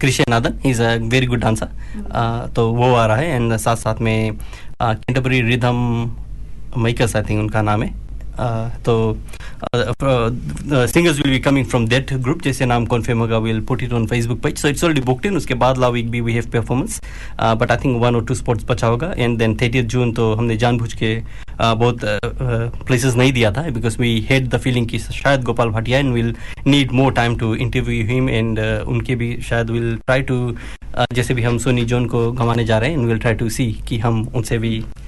[0.00, 4.00] Krishna Nadan is a very good dancer तो वो आ रहा है एंड साथ साथ
[4.00, 4.36] में
[4.82, 5.76] Canterbury rhythm
[6.78, 8.05] makers I think उनका नाम है।
[8.38, 8.96] तो
[10.86, 14.06] singers will be coming from that group जैसे नाम कन्फर्म होगा will put it on
[14.06, 17.00] Facebook page so it's already booked in उसके बाद लाउ week B we have performance
[17.40, 19.12] but I think one और टू स्पॉट्स बचा होगा.
[19.18, 22.00] एंड देन थर्टी जून तो हमने जानबूझ के uh, बहुत
[22.86, 26.34] प्लेसेस नहीं दिया था because we had the feeling कि शायद Gopal Bhatia and will
[26.66, 30.36] need more time to interview him and उनके भी शायद विल ट्राई टू
[31.12, 33.72] जैसे भी हम सोनी जोन को गंवाने जा रहे हैं and will try to see
[33.88, 35.05] कि हम उनसे भी uh,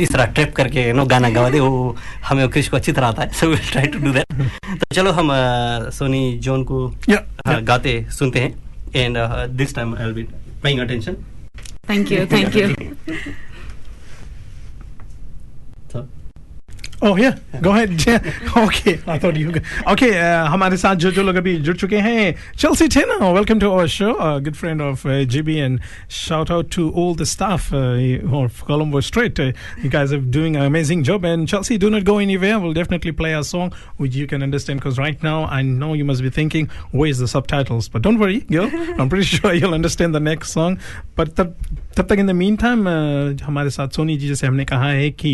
[0.00, 3.22] इस तरह ट्रिप करके नो गाना गवा दे वो हमें क्रिश को अच्छी तरह आता
[3.22, 4.32] है। So will try to do that
[4.80, 8.54] तो चलो हम uh, सोनी जॉन को uh, गाते सुनते हैं।
[8.96, 9.18] And
[9.56, 10.22] this time I will be
[10.62, 11.16] paying attention
[11.90, 12.68] thank you thank you.
[17.01, 17.91] Oh yeah, go ahead.
[18.07, 18.19] Yeah.
[18.57, 19.51] Okay, I thought you.
[19.93, 23.71] Okay, uh, हमारे साथ जो जो लोग अभी जुड़ चुके हैं Chelsea Tina, welcome to
[23.71, 24.17] our show.
[24.17, 28.63] A good friend of uh, GB, and shout out to all the staff uh, of
[28.65, 29.39] Colombo Street.
[29.39, 29.51] Uh,
[29.83, 31.25] you guys are doing an amazing job.
[31.25, 32.59] And Chelsea, do not go anywhere.
[32.59, 36.05] We'll definitely play a song which you can understand because right now I know you
[36.05, 37.89] must be thinking, where's the subtitles?
[37.89, 38.69] But don't worry, girl.
[38.97, 40.79] I'm pretty sure you'll understand the next song.
[41.15, 41.55] But तब
[41.97, 42.87] तब तक in the mean time
[43.43, 45.31] हमारे साथ सोनी जी जैसे हमने कहा है कि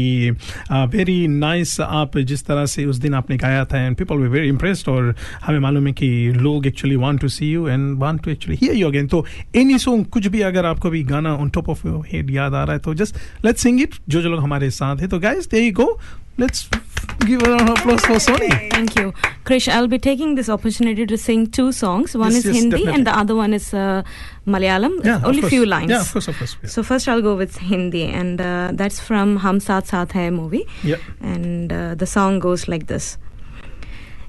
[0.72, 4.49] वेरी नाइस आप जिस तरह से उस दिन आपने गाया था and people were very
[4.49, 5.15] impressed और
[5.47, 8.77] हमें मालूम है कि लोग actually want to see you and want to actually hear
[8.77, 12.07] you again तो एनी सॉन्ग कुछ भी अगर आपको भी गाना on top of your
[12.13, 14.97] head याद आ रहा है तो जस्ट लेट्स सिंग इट जो जो लोग हमारे साथ
[14.97, 16.01] है। तो guys there go
[16.41, 16.86] Let's
[17.27, 18.51] give a round of applause for Sony.
[18.71, 19.13] Thank you.
[19.45, 22.17] Krish, I'll be taking this opportunity to sing two songs.
[22.17, 22.95] One Yes, is yes, Hindi definitely.
[22.95, 24.03] and the other one is uh,
[24.47, 25.05] Malayalam.
[25.05, 25.91] Yeah, Only few lines.
[25.91, 26.57] Yeah, of course, of course.
[26.63, 26.69] Yeah.
[26.69, 30.67] So first I'll go with Hindi and uh, that's from Hum Saath Saath Hai movie.
[30.83, 30.97] Yeah.
[31.21, 33.17] And uh, the song goes like this.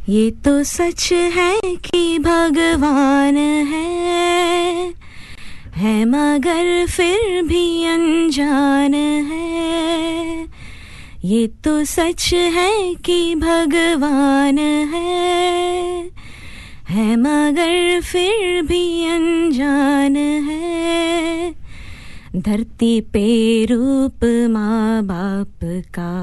[0.10, 3.38] ये तो सच है कि भगवान
[3.72, 4.94] है
[5.78, 8.94] है मगर फिर भी अनजान
[9.32, 10.48] है
[11.28, 14.58] ये तो सच है कि भगवान
[14.94, 16.10] है।
[16.90, 21.52] है मगर फिर भी अनजान है।
[22.36, 25.60] धरती पे रूप माँ बाप
[26.00, 26.14] का,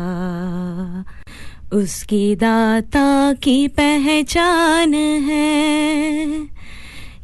[1.79, 6.47] उसकी दाता की पहचान है।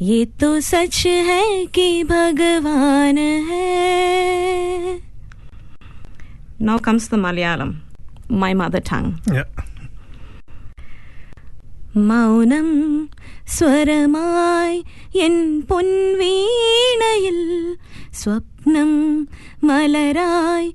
[0.02, 5.09] ये तो सच है कि भगवान है।
[6.60, 7.80] Now comes the Malayalam,
[8.42, 9.20] my mother tongue.
[9.30, 9.44] Yeah.
[12.08, 12.68] മൗനം
[13.54, 14.76] സ്വരമായി
[15.24, 15.34] എൻ
[15.70, 17.38] പൊൻവീണയിൽ
[18.20, 18.90] സ്വപ്നം
[19.68, 20.68] മലരായി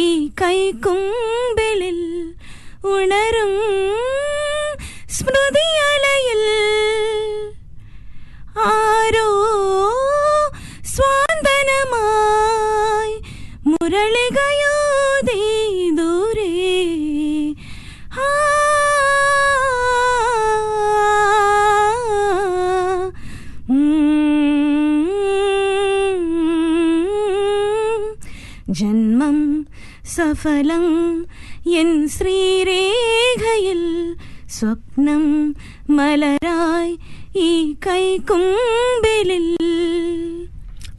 [0.00, 0.02] ഈ
[0.40, 2.00] കൈക്കുമ്പിളിൽ
[2.94, 3.54] ഉണരും
[5.16, 6.42] സ്മൃതിയലയിൽ
[8.68, 9.28] ആരോ
[10.94, 13.16] സ്വാന്തനമായി
[28.78, 29.38] ജന്മം
[30.06, 30.86] സഫലം
[31.80, 33.82] എൻ ശ്രീരേഖയിൽ
[34.50, 35.24] സ്വപ്നം
[35.90, 36.92] മലരായി
[37.40, 37.50] ഈ
[37.86, 39.46] കൈക്കുമ്പിളിൽ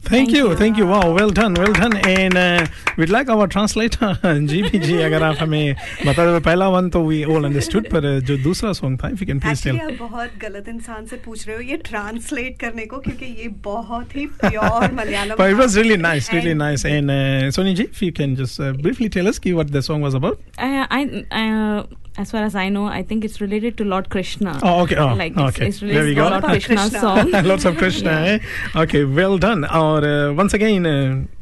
[0.09, 0.85] Thank, you, thank you.
[0.85, 1.97] Wow, well done, well done.
[1.97, 7.01] And uh, we'd like our translator, GPG, अगर आप हमें बता दो पहला वन तो
[7.07, 9.75] we all understood, पर uh, जो दूसरा सॉन्ग था, if you can please tell.
[9.75, 13.47] Actually आप बहुत गलत इंसान से पूछ रहे हो ये ट्रांसलेट करने को क्योंकि ये
[13.65, 16.85] बहुत ही pure Malayalam But it was really nice, really nice.
[16.85, 19.81] And uh, Sony ji, if you can just uh, briefly tell us ki what the
[19.81, 20.39] song was about.
[20.59, 21.83] I, I, uh,
[22.16, 24.58] as far as I know, I think it's related to Lord Krishna.
[24.62, 24.96] Oh, okay.
[24.96, 25.68] Oh, like okay.
[25.68, 26.28] it's there we go.
[26.28, 27.30] Lord Krishna song.
[27.44, 28.10] Lots of Krishna.
[28.10, 28.38] eh?
[28.76, 29.64] Okay, well done.
[29.64, 30.06] और
[30.36, 30.84] once again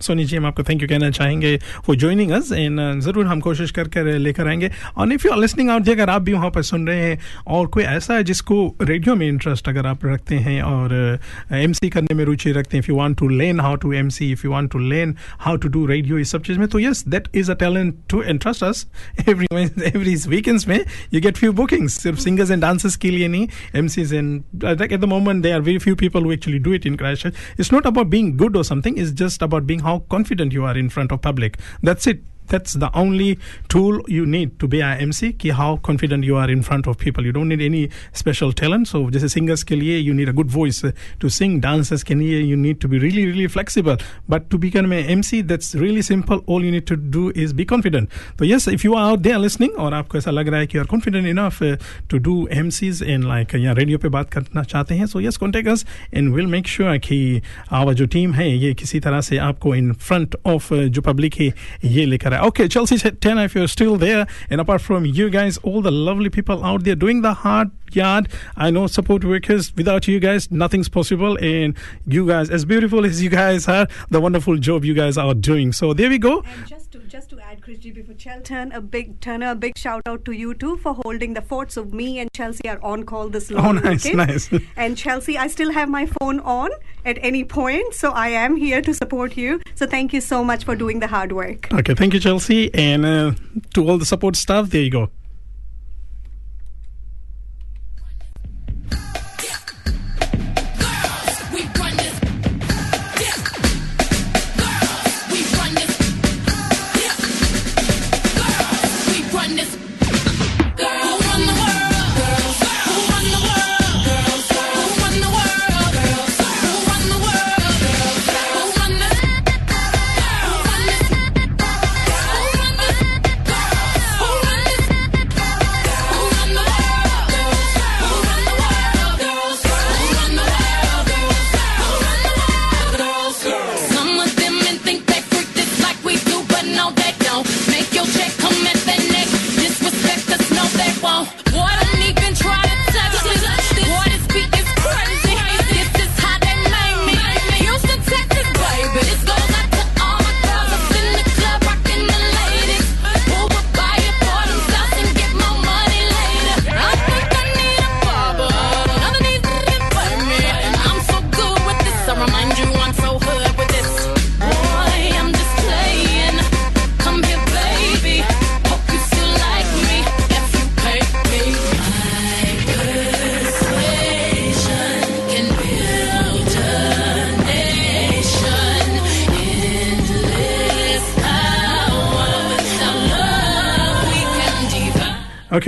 [0.03, 1.57] Soni ji हम आपको thank you कहना चाहेंगे
[1.87, 5.39] for joining us and ज़रूर हम कोशिश कर कर लेकर आएँगे और if you are
[5.39, 8.59] listening out अगर आप भी वहाँ पर सुन रहे हैं और कोई ऐसा है जिसको
[8.83, 11.19] रेडियो में इंटरेस्ट अगर आप रखते हैं और
[11.53, 14.09] एम सी करने में रुचि रखते हैं if you want to learn how to um
[14.23, 17.05] if you want to learn how to do radio इस सब चीज़ में तो yes
[17.09, 18.87] that is a talent to interest us
[19.29, 19.47] every
[19.85, 20.17] every
[20.59, 20.85] weekends में
[21.15, 23.49] यू गेट फ्यू बुकिंग्स सिर्फ़ singers and dancers के लिए नहीं
[23.89, 26.97] MCs and at the moment they are very few people who actually do it in
[27.01, 27.37] Christ Church.
[27.63, 28.99] It's not about being good or something.
[29.03, 31.57] It's just about being how confident you are in front of public.
[31.89, 32.25] That's it.
[32.48, 33.40] That's the only
[33.70, 35.34] tool you need to be a MC.
[35.34, 37.26] कि how confident you are in front of people.
[37.26, 38.88] You don't need any special talent.
[38.88, 41.60] So जैसे singers के लिए you need a good voice uh, to sing.
[41.62, 43.98] Dancers के लिए you need to be really really flexible.
[44.28, 46.44] But to become an MC, that's really simple.
[46.46, 48.10] All you need to do is be confident.
[48.38, 50.78] So yes, if you are out there listening और आपको ऐसा लग रहा है कि
[50.78, 51.78] you are confident enough uh,
[52.10, 55.38] to do MCs and like uh, या radio पे बात करना चाहते हैं so yes
[55.38, 57.42] contact us and we'll make sure कि
[57.72, 61.42] our जो टीम है ये किसी तरह से आपको in front of uh, जो पब्लिक
[61.42, 61.52] है
[61.86, 62.37] ये लेकर right.
[62.39, 64.27] Okay, Chelsea said 10 if you're still there.
[64.51, 68.29] And apart from you guys, all the lovely people out there doing the hard yard.
[68.57, 69.75] I know support workers.
[69.77, 71.37] Without you guys, nothing's possible.
[71.39, 71.77] And
[72.07, 75.73] you guys, as beautiful as you guys are, the wonderful job you guys are doing.
[75.73, 76.43] So there we go.
[76.43, 79.77] And just to just to add, Chris G, before Chelton, a big Turner, a big
[79.79, 81.73] shout out to you too for holding the fort.
[81.73, 84.29] So me and Chelsea are on call this oh, long Oh, nice, weekend.
[84.29, 84.51] nice.
[84.77, 86.71] And Chelsea, I still have my phone on
[87.09, 89.61] at any point, so I am here to support you.
[89.75, 91.73] So thank you so much for doing the hard work.
[91.73, 92.73] Okay, thank you, Chelsea.
[92.75, 93.33] And uh,
[93.75, 95.11] to all the support staff, there you go.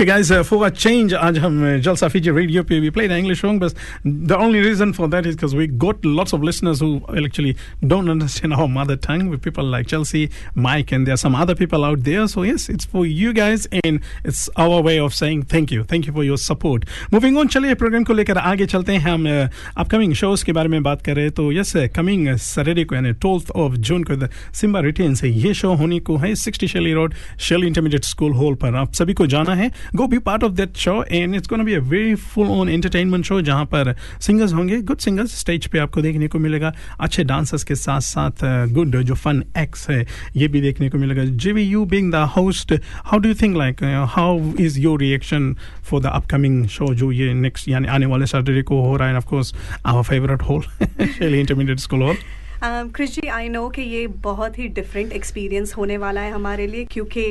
[0.00, 3.10] Okay, guys, uh, for a change, आज हम uh, जलसा Fiji radio पे we played
[3.10, 3.74] an English song, but
[4.04, 7.56] the only reason for that is because we got lots of listeners who actually
[7.86, 9.28] don't understand our mother tongue.
[9.28, 12.26] With people like Chelsea, Mike, and there are some other people out there.
[12.28, 16.06] So yes, it's for you guys, and it's our way of saying thank you, thank
[16.06, 16.84] you for your support.
[17.12, 19.26] Moving on, चलिए programme को लेकर आगे चलते हैं हम
[19.76, 23.12] upcoming shows के बारे में बात कर रहे हैं तो यस कमिंग सैटरडे को यानी
[23.12, 24.16] ट्वेल्थ ऑफ जून को
[24.60, 27.14] सिम्बा रिटेन से ये शो होने को है sixty Shelley road
[27.48, 30.77] Shelley intermediate school hall पर आप सभी को जाना है go be part of that
[30.77, 34.81] show and it's gonna be a very full on entertainment show जहाँ पर सिंगर्स होंगे
[34.81, 39.15] गुड सिंगर्स स्टेज पे आपको देखने को मिलेगा। अच्छे डांसर्स के साथ साथ गुड जो
[39.15, 42.73] फन एक्स है, ये भी देखने को मिलेगा। GV you being the host
[43.05, 47.33] how do you think like how is your reaction for the upcoming show जो ये
[47.33, 49.15] नेक्स्ट यानी आने वाले सैटरडे को हो रहा है?
[49.17, 49.53] Of course
[49.85, 50.63] our favourite hall
[51.21, 52.15] intermediate school hall
[52.63, 56.83] Krish ji I know कि ये बहुत ही डिफरेंट एक्सपीरियंस होने वाला है हमारे लिए
[56.85, 57.23] क्योंकि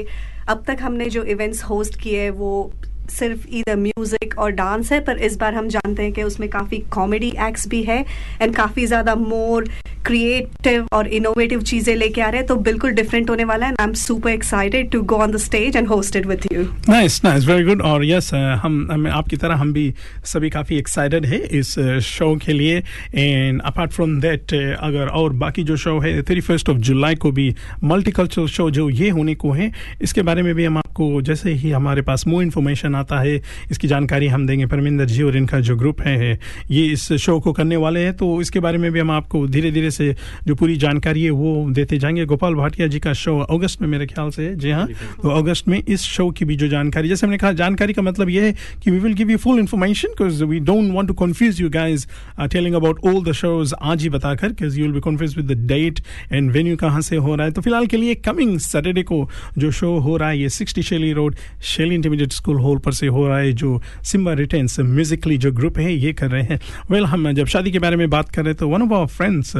[0.48, 2.72] अब तक हमने जो इवेंट्स होस्ट किए हैं, वो
[3.10, 6.78] सिर्फ़ इधर म्यूज़िक और डांस है, पर इस बार हम जानते हैं कि उसमें काफ़ी
[6.92, 8.04] कॉमेडी एक्ट्स भी है
[8.42, 9.68] एंड काफ़ी ज़्यादा मोर
[10.06, 13.86] क्रिएटिव और इनोवेटिव चीज़ें लेके आ रहे हैं तो बिल्कुल डिफरेंट होने वाला है I
[13.86, 17.46] am super excited to go on the stage and host it with you nice nice
[17.46, 19.92] very good और यस हम हम, आपकी तरह हम भी
[20.24, 21.74] सभी काफ़ी एक्साइटेड है इस
[22.04, 22.82] शो के लिए।
[23.14, 27.30] एंड अपार्ट फ्रॉम दैट अगर और बाकी जो शो है थर्टी फ़र्स्ट ऑफ़ जुलाई को
[27.32, 29.70] भी मल्टीकल्चरल शो जो ये होने को है,
[30.02, 33.40] इसके बारे में भी हम आपको, जैसे ही हमारे पास मोर इन्फॉर्मेशन आता है,
[33.70, 36.38] इसकी जानकारी हम देंगे। परमिंदर जी और इनका जो ग्रुप है
[36.70, 39.70] ये इस शो को करने वाले हैं तो इसके बारे में भी हम आपको धीरे
[39.70, 40.14] धीरे से
[40.46, 44.06] जो पूरी जानकारी है वो देते जाएँगे। गोपाल भाटिया जी का शो अगस्त में मेरे
[44.06, 44.86] ख्याल से जी हाँ
[45.22, 48.28] तो अगस्त में इस शो की भी जो जानकारी जैसे हमने कहा जानकारी का मतलब
[48.28, 51.60] ये है कि we will give you full information because we don't want to confuse
[51.60, 52.06] you guys
[52.52, 55.66] telling about all the shows आज ही बताकर because you will be confuse with the
[55.66, 56.00] date
[56.32, 59.28] and venue कहाँ से हो रहा है। तो फ़िलहाल के लिए कमिंग सैटरडे को
[59.58, 63.06] जो शो हो रहा है ये sixty Shelley road Shelley intermediate school hall पर से
[63.06, 67.02] हो रहा है जो सिम्बा रिटेंस म्यूजिकली जो ग्रुप है ये कर रहे हैं। वेल
[67.02, 69.06] well, हम जब शादी के बारे में बात कर रहे हैं तो वन ऑफ़ आवर
[69.06, 69.52] फ्रेंड्स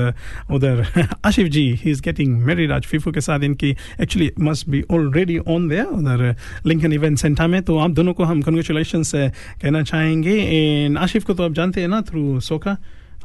[0.51, 0.87] उधर
[1.25, 5.39] Ashif ji he is getting married आज फीफू के साथ, इनकी actually must be already
[5.39, 10.37] on there उधर लिंकन इवेंट सेंटर में। तो आप दोनों को हम कंग्रेचुलेशन कहना चाहेंगे।
[10.41, 12.41] एंड आशिफ को तो आप जानते हैं ना थ्रू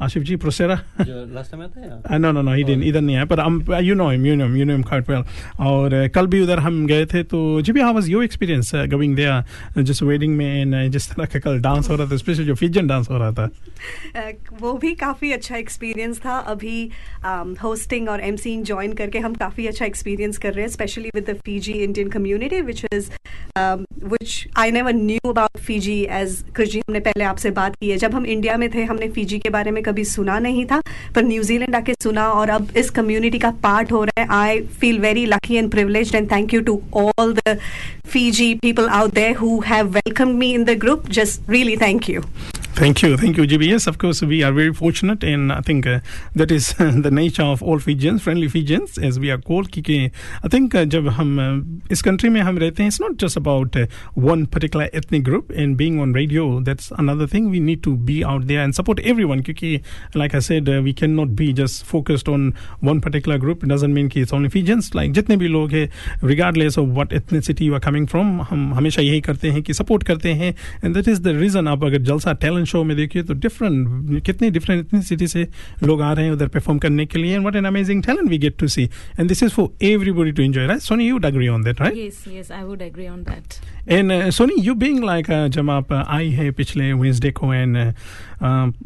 [0.02, 3.40] आशिफ जी प्रोसेरा लास्ट टाइम आता नो नो नो ही डिन इधर नहीं है पर
[3.40, 5.24] हम you know him you know you know him quite well
[5.60, 8.74] और uh, कल भी उधर हम गए थे तो जी भी how was your experience
[8.74, 12.44] going there जिस वेडिंग में एंड जिस तरह का कल डांस हो रहा था स्पेशली
[12.44, 13.50] जो फिजन डांस हो रहा था।
[14.60, 16.90] वो भी काफ़ी अच्छा एक्सपीरियंस था। अभी
[17.62, 21.34] होस्टिंग और एमसीइंग ज्वाइन करके हम काफ़ी अच्छा एक्सपीरियंस कर रहे हैं specially with the
[21.34, 23.10] Fiji Indian community which is
[24.06, 28.14] which I never knew about Fiji as कृषि हमने पहले आपसे बात की है। जब
[28.14, 30.80] हम इंडिया में थे हमने फिजी के बारे में कभी सुना नहीं था,
[31.14, 34.98] पर न्यूजीलैंड आके सुना और अब इस कम्युनिटी का पार्ट हो रहा है। I feel
[35.00, 37.58] very lucky and privilege and thank you to all the
[38.08, 42.22] Fiji people out there who have welcome me in the group just really thank you
[42.81, 43.67] Thank you, thank you, GB.
[43.67, 45.99] Yes, of course, we are very fortunate, and I think uh,
[46.35, 49.69] that is the nature of all Fijians, friendly Fijians, as we are called.
[49.71, 50.11] क्योंकि
[50.43, 53.37] I think uh, जब हम uh, इस country में हम रहते हैं, it's not just
[53.37, 53.85] about uh,
[54.29, 55.51] one particular ethnic group.
[55.51, 57.51] And being on radio, that's another thing.
[57.51, 59.43] We need to be out there and support everyone.
[59.43, 59.81] क्योंकि,
[60.15, 62.49] like I said, uh, we cannot be just focused on
[62.89, 63.63] one particular group.
[63.63, 64.91] It doesn't mean कि it's only Fijians.
[64.95, 65.89] Like जितने भी लोग हैं,
[66.23, 70.03] regardless of what ethnicity you are coming from, हम हमेशा यही करते हैं कि support
[70.03, 70.55] करते हैं.
[70.83, 74.50] And that is the reason आप अगर जलसा talent शो में देखिए तो डिफरेंट कितनी
[74.50, 75.46] डिफरेंट इतनी सिटी से
[75.84, 78.38] लोग आ रहे हैं उधर परफॉर्म करने के लिए and what an amazing talent we
[78.38, 78.84] get to see
[79.20, 82.62] and this is for everybody to enjoy right Soni you agree on that right I
[82.62, 87.30] would agree on agree and Soni you being like जब आप आई है पिछले Wednesday
[87.30, 87.76] को and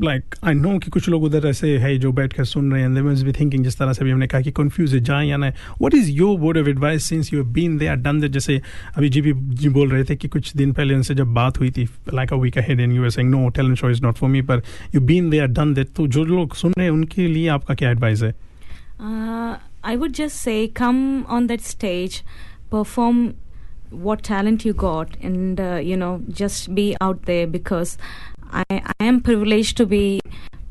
[0.04, 2.94] like I know कि कुछ लोग उधर ऐसे है जो बैठ कर सुन रहे हैं
[2.94, 5.48] दे बी थिंकिंग जिस तरह से भी हमने कहा कि कंफ्यूज है जाए या ना।
[5.48, 8.62] What is your word of advice since you been there done that जैसे
[8.96, 11.70] अभी जी भी जी बोल रहे थे कि कुछ दिन पहले उनसे जब बात हुई
[11.70, 14.30] थी like a week ahead and you are saying no talent show is not for
[14.30, 14.62] me पर
[14.94, 17.90] you been there done that तो जो लोग सुन रहे हैं उनके लिए आपका क्या
[17.90, 18.34] एडवाइस है?
[19.00, 22.16] Uh, I would just say, come on that stage,
[22.72, 23.28] perform
[23.90, 27.98] what talent you got, and uh, you know, just be out there because
[28.52, 30.20] I, I am privileged to be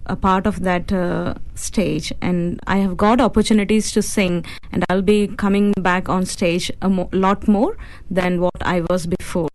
[0.08, 5.00] a part of that uh, stage, and I have got opportunities to sing, and I'll
[5.02, 7.76] be coming back on stage a mo- lot more
[8.10, 9.48] than what I was before.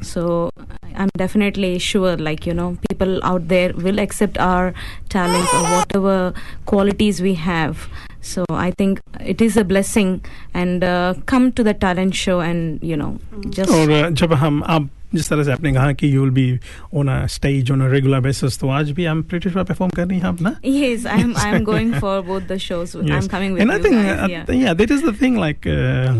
[0.00, 0.50] So
[0.94, 4.74] I'm definitely sure, like you know, people out there will accept our
[5.08, 6.34] talents or whatever
[6.66, 7.88] qualities we have.
[8.20, 12.80] So I think it is a blessing, and uh, come to the talent show, and
[12.82, 13.18] you know,
[13.50, 16.59] just और uh, जब हम आप जिस तरह से आपने कहा कि you will be
[16.95, 19.91] on a stage on a regular basis तो आज भी I am pretty sure perform
[19.95, 20.55] कर रही हैं आप ना?
[20.65, 23.71] Yes I am I am going for both the shows I am coming with and
[23.71, 25.67] I think yeah that is the thing like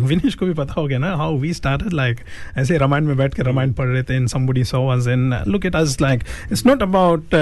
[0.08, 2.20] Vinesh को भी पता हो गया ना हाउ वी स्टार्टेड लाइक
[2.58, 5.66] ऐसे रामायण में बैठ के रामायण पढ़ रहे थे in somebody so us in look
[5.66, 7.34] at us like it's not about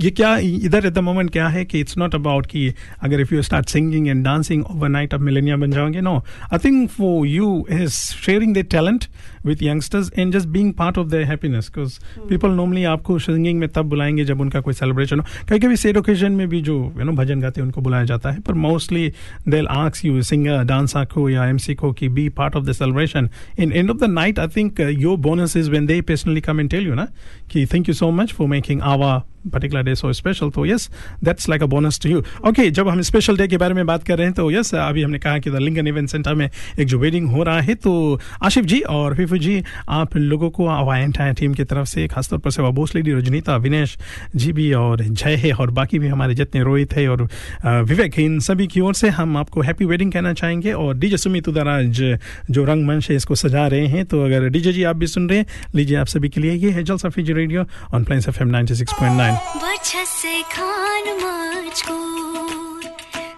[0.00, 2.72] ये क्या इधर एट द मोमेंट क्या है कि इट्स नॉट अबाउट कि
[3.02, 6.16] अगर if you start singing and dancing overnight आप मिलेनियम बन जाओगे no
[6.52, 7.92] I think for you is
[8.26, 9.04] sharing the talent
[9.46, 13.68] with youngsters and just being part of their happiness because people normally आपको singing में
[13.68, 17.04] तब बुलाएँगे जब उनका कोई सेलिब्रेशन हो। कभी कभी सेड ओकेजन में भी जो यू
[17.04, 19.12] नो भजन गाते हैं उनको बुलाया जाता है पर mostly
[19.48, 23.30] they ask you singer dancer को या एमसी को कि be part of the celebration
[23.58, 26.70] in end of the night I think your bonus is when they personally come and
[26.70, 27.08] tell you ना
[27.50, 30.88] कि thank you so much for making our particular day so special तो yes
[31.24, 34.02] that's like a bonus to you okay जब हम special day के बारे में बात
[34.02, 36.86] कर रहे हैं तो yes, अभी हमने कहा कि द लिंगन इवेंट सेंटर में एक
[36.86, 41.34] जो वेडिंग हो रहा है तो आशिफ जी और फिफू जी, आप लोगों को एंटायर
[41.34, 43.96] टीम की तरफ़ से, खासतौर पर सेवा बोस डी रजनीता, विनेश
[44.36, 47.28] जी भी और जय है और बाकी भी हमारे जितने रोहित है और
[47.66, 51.48] विवेक इन सभी की ओर से हम आपको हैप्पी वेडिंग कहना चाहेंगे और डीजे सुमित
[51.48, 52.02] उदराज
[52.50, 55.38] जो रंगमंच है इसको सजा रहे हैं तो अगर डीजे जी आप भी सुन रहे
[55.38, 58.48] हैं, लीजिए आप सभी के लिए, ये है Jalsa Fiji radio on Plains F M
[58.48, 61.98] ninety six point nine वजह से खान मुझको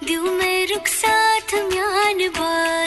[0.07, 2.78] दियो में रुख साथ म्यान बार।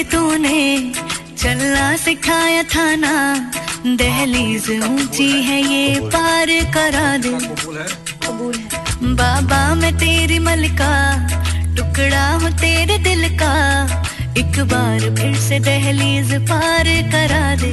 [0.00, 0.92] के तूने
[1.36, 3.14] चलना सिखाया था ना।
[3.96, 7.32] दहलीज ऊँची है ये पार करा दे।
[9.14, 10.92] बाबा, मैं तेरी मलका,
[11.76, 13.52] टुकड़ा हूँ तेरे दिल का।
[14.40, 17.72] एक बार फिर से दहलीज पार करा दे।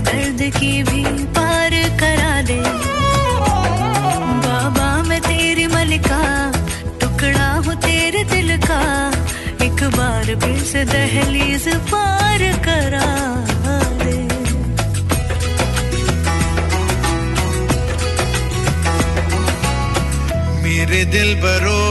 [0.00, 1.02] दर्द की भी
[1.36, 2.60] पार करा दे।
[4.44, 6.22] बाबा, मैं तेरी मलिका
[7.00, 8.80] टुकड़ा हूँ तेरे दिल का।
[9.66, 13.08] एक बार फिर से दहलीज पार करा
[14.02, 14.16] दे।
[20.62, 21.87] मेरे दिल बरो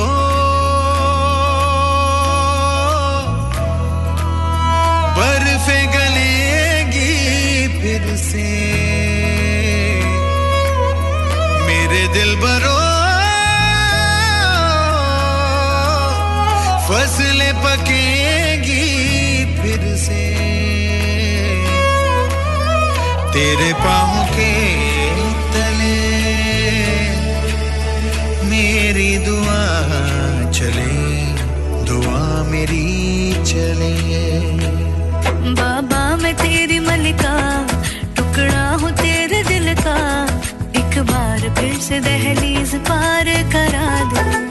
[17.78, 18.18] फ़सलें
[18.58, 20.36] पकेगी फिर से।
[23.32, 24.54] तेरे पाँव के
[25.52, 25.98] तले
[28.50, 29.62] मेरी दुआ
[30.52, 30.96] चले,
[31.86, 33.96] दुआ मेरी चले।
[35.54, 37.68] बाबा, मैं तेरी मलिका,
[38.16, 40.26] टुकड़ा हूँ तेरे दिल का।
[40.80, 44.47] एक बार फिर से दहलीज पार करा दे।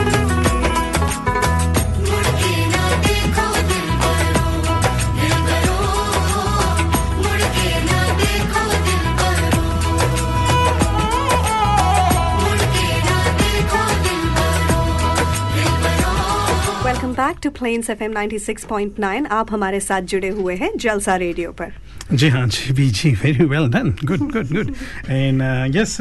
[17.16, 21.72] बैक टू प्लेन्स एफएम 96.9 आप हमारे साथ जुड़े हुए हैं जलसा रेडियो पर।
[22.12, 24.74] जी हाँ G B ji very well done good good good
[25.08, 25.42] and
[25.76, 25.96] yes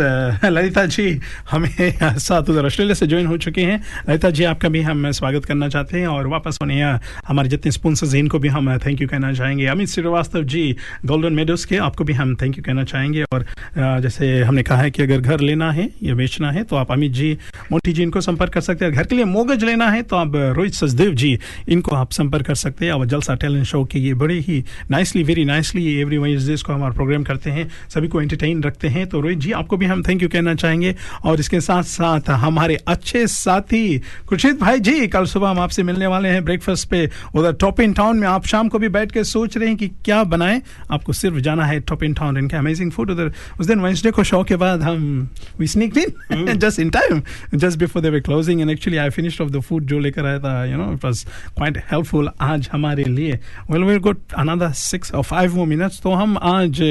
[0.46, 1.20] Lalita ji
[1.52, 1.70] हमें
[2.04, 3.78] साथ उधर ऑस्ट्रेलिया से ज्वाइन हो चुके हैं।
[4.10, 7.72] ललिता जी आपका भी हम स्वागत करना चाहते हैं और वापस होने यहाँ हमारे जितने
[7.72, 11.78] स्पॉन्सर्स हैं इनको भी हम थैंक यू कहना चाहेंगे। अमित श्रीवास्तव जी गोल्डन मेडल्स के
[11.88, 15.22] आपको भी हम थैंक यू कहना चाहेंगे। और uh, जैसे हमने कहा है कि अगर
[15.22, 17.38] घर लेना है या बेचना है तो आप अमित जी
[17.72, 20.36] मोटी जी इनको संपर्क कर सकते हैं। घर के लिए मोगज लेना है तो आप
[20.36, 20.74] रोहित
[21.06, 21.38] सचदेव जी
[21.70, 25.24] इनको आप संपर्क कर सकते हैं। और जलसा टैलेंट शो के ये बड़े ही nicely
[25.24, 29.22] very nicely every Wednesdays को हमारा प्रोग्राम करते हैं। सभी को एंटरटेन रखते हैं। तो
[29.22, 30.96] रोहित जी आपको भी हम थैंक यू कहना चाहेंगे।
[31.26, 34.00] और इसके साथ साथ हमारे अच्छे साथी
[34.30, 37.94] खुर्शीद भाई जी कल सुबह हम आपसे मिलने वाले हैं ब्रेकफास्ट पे। उधर टॉप इन
[37.94, 41.14] टाउन में आप शाम को भी बैठ के सोच रहे हैं कि क्या बनाएँ। आपको
[41.14, 44.44] सिर्फ़ जाना है टॉप इन टाउन इनका अमेजिंग फ़ूड उधर उस दिन वेंसडे को शो
[44.44, 45.30] के बाद हम
[45.60, 47.22] we sneak in just in time
[47.56, 50.40] just before they way closing and actually I finished off the food जो लेकर आया
[50.40, 51.26] था you know it was
[51.58, 53.40] quite helpful आज हमारे लिए.
[53.72, 56.82] Well will good another six और फाइव मोर मिनट्स तो हम आज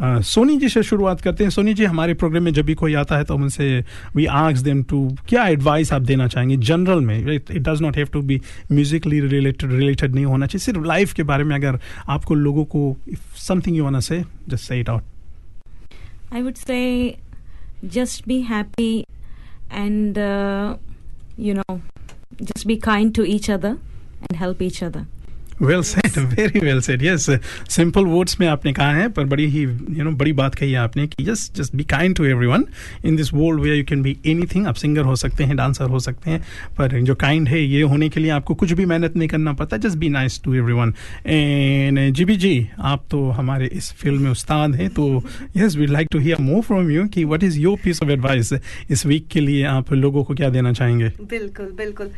[0.00, 1.50] अ, सोनी जी से शुरुआत करते हैं.
[1.50, 3.84] सोनी जी हमारे प्रोग्राम में जब भी कोई आता है तो हम उनसे
[4.16, 6.56] वी आस्क देम टू क्या एडवाइस आप देना चाहेंगे?
[6.56, 8.40] जनरल में it does not have to be
[8.72, 10.64] musically related related नहीं होना चाहिए.
[10.64, 11.78] सिर्फ़ लाइफ के बारे में अगर
[12.08, 12.96] आपको लोगों को
[13.38, 15.02] something you want say just say it out
[16.30, 17.16] I would say
[17.92, 19.04] just be happy
[19.82, 20.76] and, uh,
[21.46, 21.76] you know,
[22.42, 23.78] just be kind to each other
[24.28, 25.06] and help each other.
[25.62, 27.26] Well said very well said yes
[27.70, 30.54] simple words में आपने कहा है पर बड़ी ही you you know know, बड़ी बात
[30.54, 32.64] कही है आपने कि just just be kind to everyone
[33.04, 35.98] in this world where you can be anything आप सिंगर हो सकते हैं डांसर हो
[35.98, 36.40] सकते हैं
[36.78, 39.76] पर जो काइंड है ये होने के लिए आपको कुछ भी मेहनत नहीं करना पड़ता
[39.76, 40.94] just be nice to everyone
[41.26, 45.24] and G B ji आप तो हमारे इस फ़ील्ड में उस्ताद हैं तो
[45.56, 48.52] yes we like to hear more from you कि what is your piece of advice
[48.90, 51.08] इस वीक के लिए आप लोगों को क्या देना चाहेंगे?
[51.08, 52.10] बिल्कुल बिल्कुल.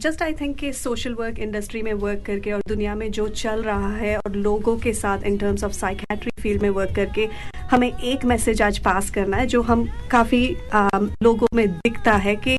[0.00, 3.88] Just I think social work industry में वर्क करके और दुनिया में जो चल रहा
[3.96, 7.28] है और लोगों के साथ in terms of psychiatry field में वर्क करके
[7.70, 10.56] हमें एक मैसेज आज पास करना है, जो हम काफ़ी
[11.22, 12.56] लोगों में दिखता है कि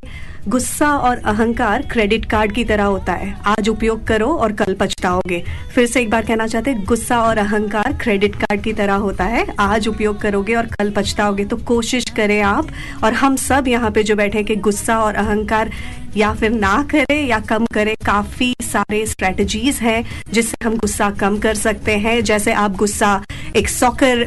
[0.47, 5.43] गुस्सा और अहंकार क्रेडिट कार्ड की तरह होता है। आज उपयोग करो और कल पछताओगे।
[5.75, 9.23] फिर से एक बार कहना चाहते हैं, गुस्सा और अहंकार क्रेडिट कार्ड की तरह होता
[9.25, 12.67] है। आज उपयोग करोगे और कल पछताओगे तो कोशिश करें आप
[13.03, 15.71] और हम सब यहाँ पे जो बैठे कि गुस्सा और अहंकार
[16.17, 21.39] या फिर ना करें या कम करें। काफ़ी सारे स्ट्रेटजीज हैं जिससे हम गुस्सा कम
[21.39, 23.21] कर सकते हैं। जैसे आप गुस्सा
[23.55, 24.23] एक सॉकर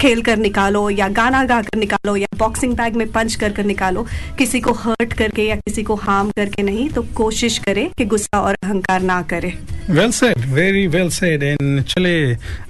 [0.00, 3.64] खेल कर निकालो या गाना गा कर निकालो या बॉक्सिंग बैग में पंच कर कर
[3.64, 4.06] निकालो,
[4.38, 8.40] किसी को हर्ट करके या किसी को हार्म करके नहीं तो कोशिश करें कि गुस्सा
[8.40, 9.52] और अहंकार ना करें।
[9.90, 12.10] Well said very well said and चले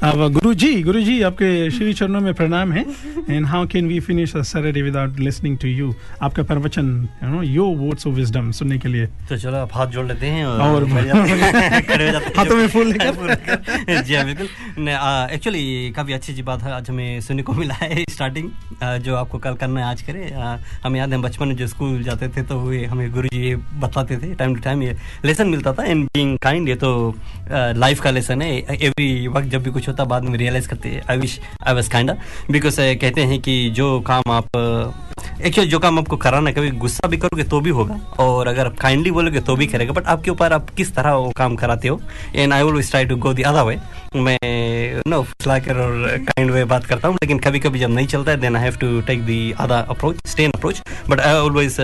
[0.09, 2.85] अब गुरु जी गुरु जी आपके श्री चरणों में प्रणाम है।
[3.31, 7.77] And how can we finish Saturday without listening to you आपका प्रवचन you know your
[7.77, 10.87] words of wisdom सुनने के लिए। तो चलो आप हाथ जोड़ लेते हैं और।
[12.37, 14.89] हाथों में फूल लेकर। जी हाँ बिल्कुल।
[15.35, 18.51] एक्चुअली काफ़ी अच्छी अच्छी बात है। आज हमें सुनने को मिला है स्टार्टिंग
[19.03, 20.25] जो आपको कल करना है आज करें
[20.85, 22.59] हमें याद है बचपन में जो स्कूल जाते थे तो
[22.91, 26.69] हमें गुरु जी बताते थे टाइम टू टाइम ये लेसन मिलता था। इन बीइंग काइंड
[26.69, 26.97] ये तो
[27.51, 28.57] लाइफ का लेसन है.
[28.75, 31.03] एवरी वक्त जब भी कुछ होता बाद में रियलाइज़ करते हैं.
[31.11, 32.11] I wish I was kind
[32.51, 34.57] because कहते हैं कि जो काम आप
[35.39, 37.95] एक्चुअली जो काम आपको कराना कभी गुस्सा भी करोगे तो भी होगा.
[38.21, 39.93] और अगर आप काइंडली बोलोगे तो भी करेगा.
[39.93, 42.01] बट आपके ऊपर आप किस तरह वो काम कराते हो?
[42.35, 43.77] And I always try to go the other way
[44.17, 47.17] मैं नो फुसलाकर और काइंड वे बात करता हूँ.
[47.17, 50.27] लेकिन कभी कभी जब नहीं चलता है then I have to take the other approach
[50.27, 51.77] stern approach but I always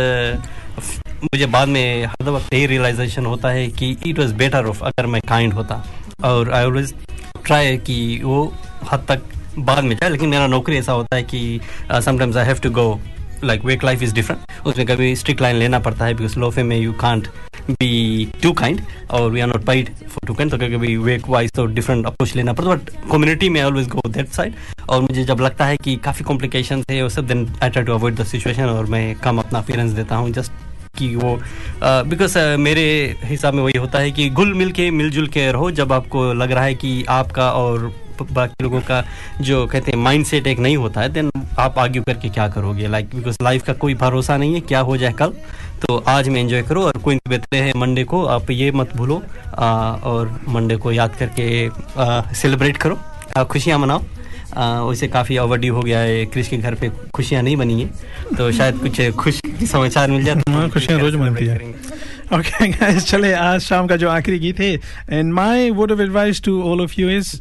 [1.25, 5.07] मुझे बाद में हर वक्त यही रियलाइजेशन होता है कि इट वॉज़ बेटर ऑफ़ अगर
[5.07, 5.85] मैं काइंड होता।
[6.25, 6.95] और आई ऑलवेज
[7.47, 8.53] ट्राई कि वो
[8.93, 9.23] हद तक
[9.59, 11.61] बाद में जाए, लेकिन मेरा नौकरी ऐसा होता है कि
[11.95, 13.01] sometimes I have to go
[13.45, 16.77] like work life is different उसमें कभी स्ट्रिक्ट लाइन लेना पड़ता है बिकॉज़ लोफे में
[16.77, 17.29] you can't
[17.71, 21.53] be too kind और we are not paid for too kind तो कभी वेक वाइज
[21.53, 24.55] तो डिफरेंट अप्रोच लेना पड़ता बट कम्युनिटी में ऑलवेज गो दैट साइड
[24.89, 27.93] और मुझे जब लगता है कि काफ़ी कॉम्प्लिकेशन है, वो सब then I try to
[27.93, 30.53] avoid the situation और मैं कम अपना अपीयरेंस देता हूँ। जस्ट
[30.99, 31.39] कि वो
[31.83, 32.85] बिकॉज़ मेरे
[33.25, 36.53] हिसाब में वही होता है कि घुल मिल के मिलजुल के रहो जब आपको लग
[36.53, 37.93] रहा है कि आपका और
[38.33, 39.03] बाकी लोगों का
[39.41, 42.89] जो कहते हैं माइंड सेट एक नहीं होता है देन आप आगे करके क्या करोगे?
[42.89, 45.33] लाइक बिकॉज़ लाइफ का कोई भरोसा नहीं है क्या हो जाए कल?
[45.83, 49.23] तो आज में एंजॉय करो और कोई बेहतर है मंडे को आप ये मत भूलो
[49.59, 49.67] आ,
[50.05, 51.69] और मंडे को याद करके
[52.35, 52.99] सेलिब्रेट करो।
[53.45, 54.03] खुशियाँ मनाओ।
[54.59, 57.89] वैसे काफ़ी ओवरड्यू हो गया है क्रिश के घर पे खुशियाँ नहीं बनी है
[58.37, 59.41] तो शायद कुछ खुश
[59.71, 61.59] समाचार मिल जाए हैं। खुशियाँ रोज मिलती है।
[62.33, 64.73] ओके गाइस चले आज शाम का जो आखिरी गीत है
[65.11, 67.37] and my word of advice to all of you is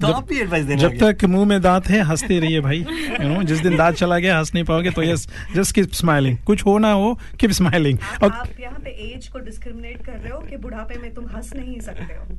[0.76, 2.80] जब तक मुँह में दांत है हँसते रहिए भाई
[3.22, 6.38] यू नो जिस दिन दांत चला गया हंस नहीं पाओगे तो यस जस्ट कीप स्माइलिंग
[6.38, 10.40] कुछ हो ना हो कीप स्माइलिंग आप यहाँ पे एज को डिस्क्रिमिनेट कर रहे हो
[10.40, 12.38] कि बुढ़ापे में तुम हंस नहीं सकते हो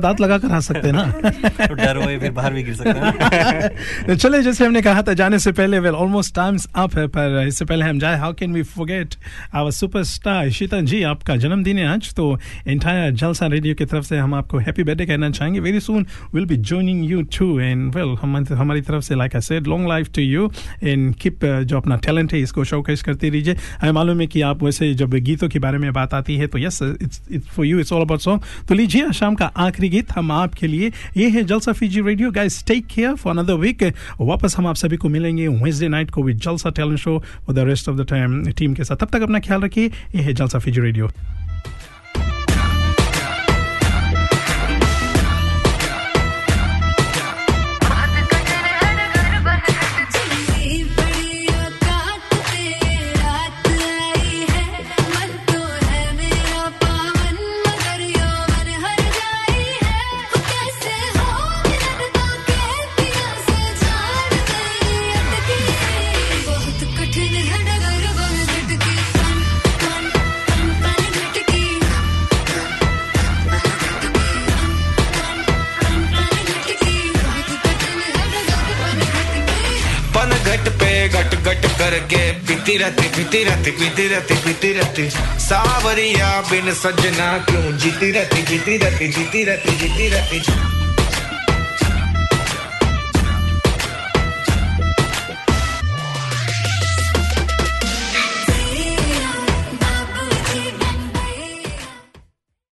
[0.00, 1.04] दांत लगा कर हंस सकते हैं ना?
[1.74, 5.78] डर हो फिर बाहर भी गिर सकते चले जैसे हमने कहा था जाने से पहले
[5.78, 9.14] वेल ऑलमोस्ट टाइम्स अप है पर इससे पहले हम जाए how can we forget
[9.54, 12.24] our superstar Shitan ji आपका जन्मदिन है आज तो
[12.66, 16.44] एंटायर जलसा रेडियो की तरफ़ से हम आपको हैप्पी बर्थडे कहना चाहेंगे। Very soon will
[16.46, 20.10] be joining you too and well हम हमारी तरफ़ से like I said long life
[20.14, 20.50] to you
[20.82, 24.62] and keep जो अपना टैलेंट है, इसको शोकेस करते रहिए। हमें मालूम है कि आप
[24.62, 27.78] वैसे जब गीतों के बारे में बात आती है तो yes it's it's for you
[27.80, 31.42] it's all about song तो लीजिए शाम का आखिरी गीत हम आपके लिए। ये है
[31.44, 33.82] Jalsa Fiji radio guys take care for another week
[34.20, 37.68] वापस हम आप सभी को मिलेंगे वेंसडे नाइट को with Jalsa talent show for the
[37.68, 40.58] rest of the time team के साथ। तब तक अपना ख्याल रखिए। ये है जलसा
[40.58, 41.10] फीजी रेडियो
[81.80, 85.08] करके पीती रहती पीती रहती पीती रहती पीती रहती।
[85.48, 90.40] सावरिया बिन सजना क्यों जीती रहती जीती रहती जीती रहती जीती रहती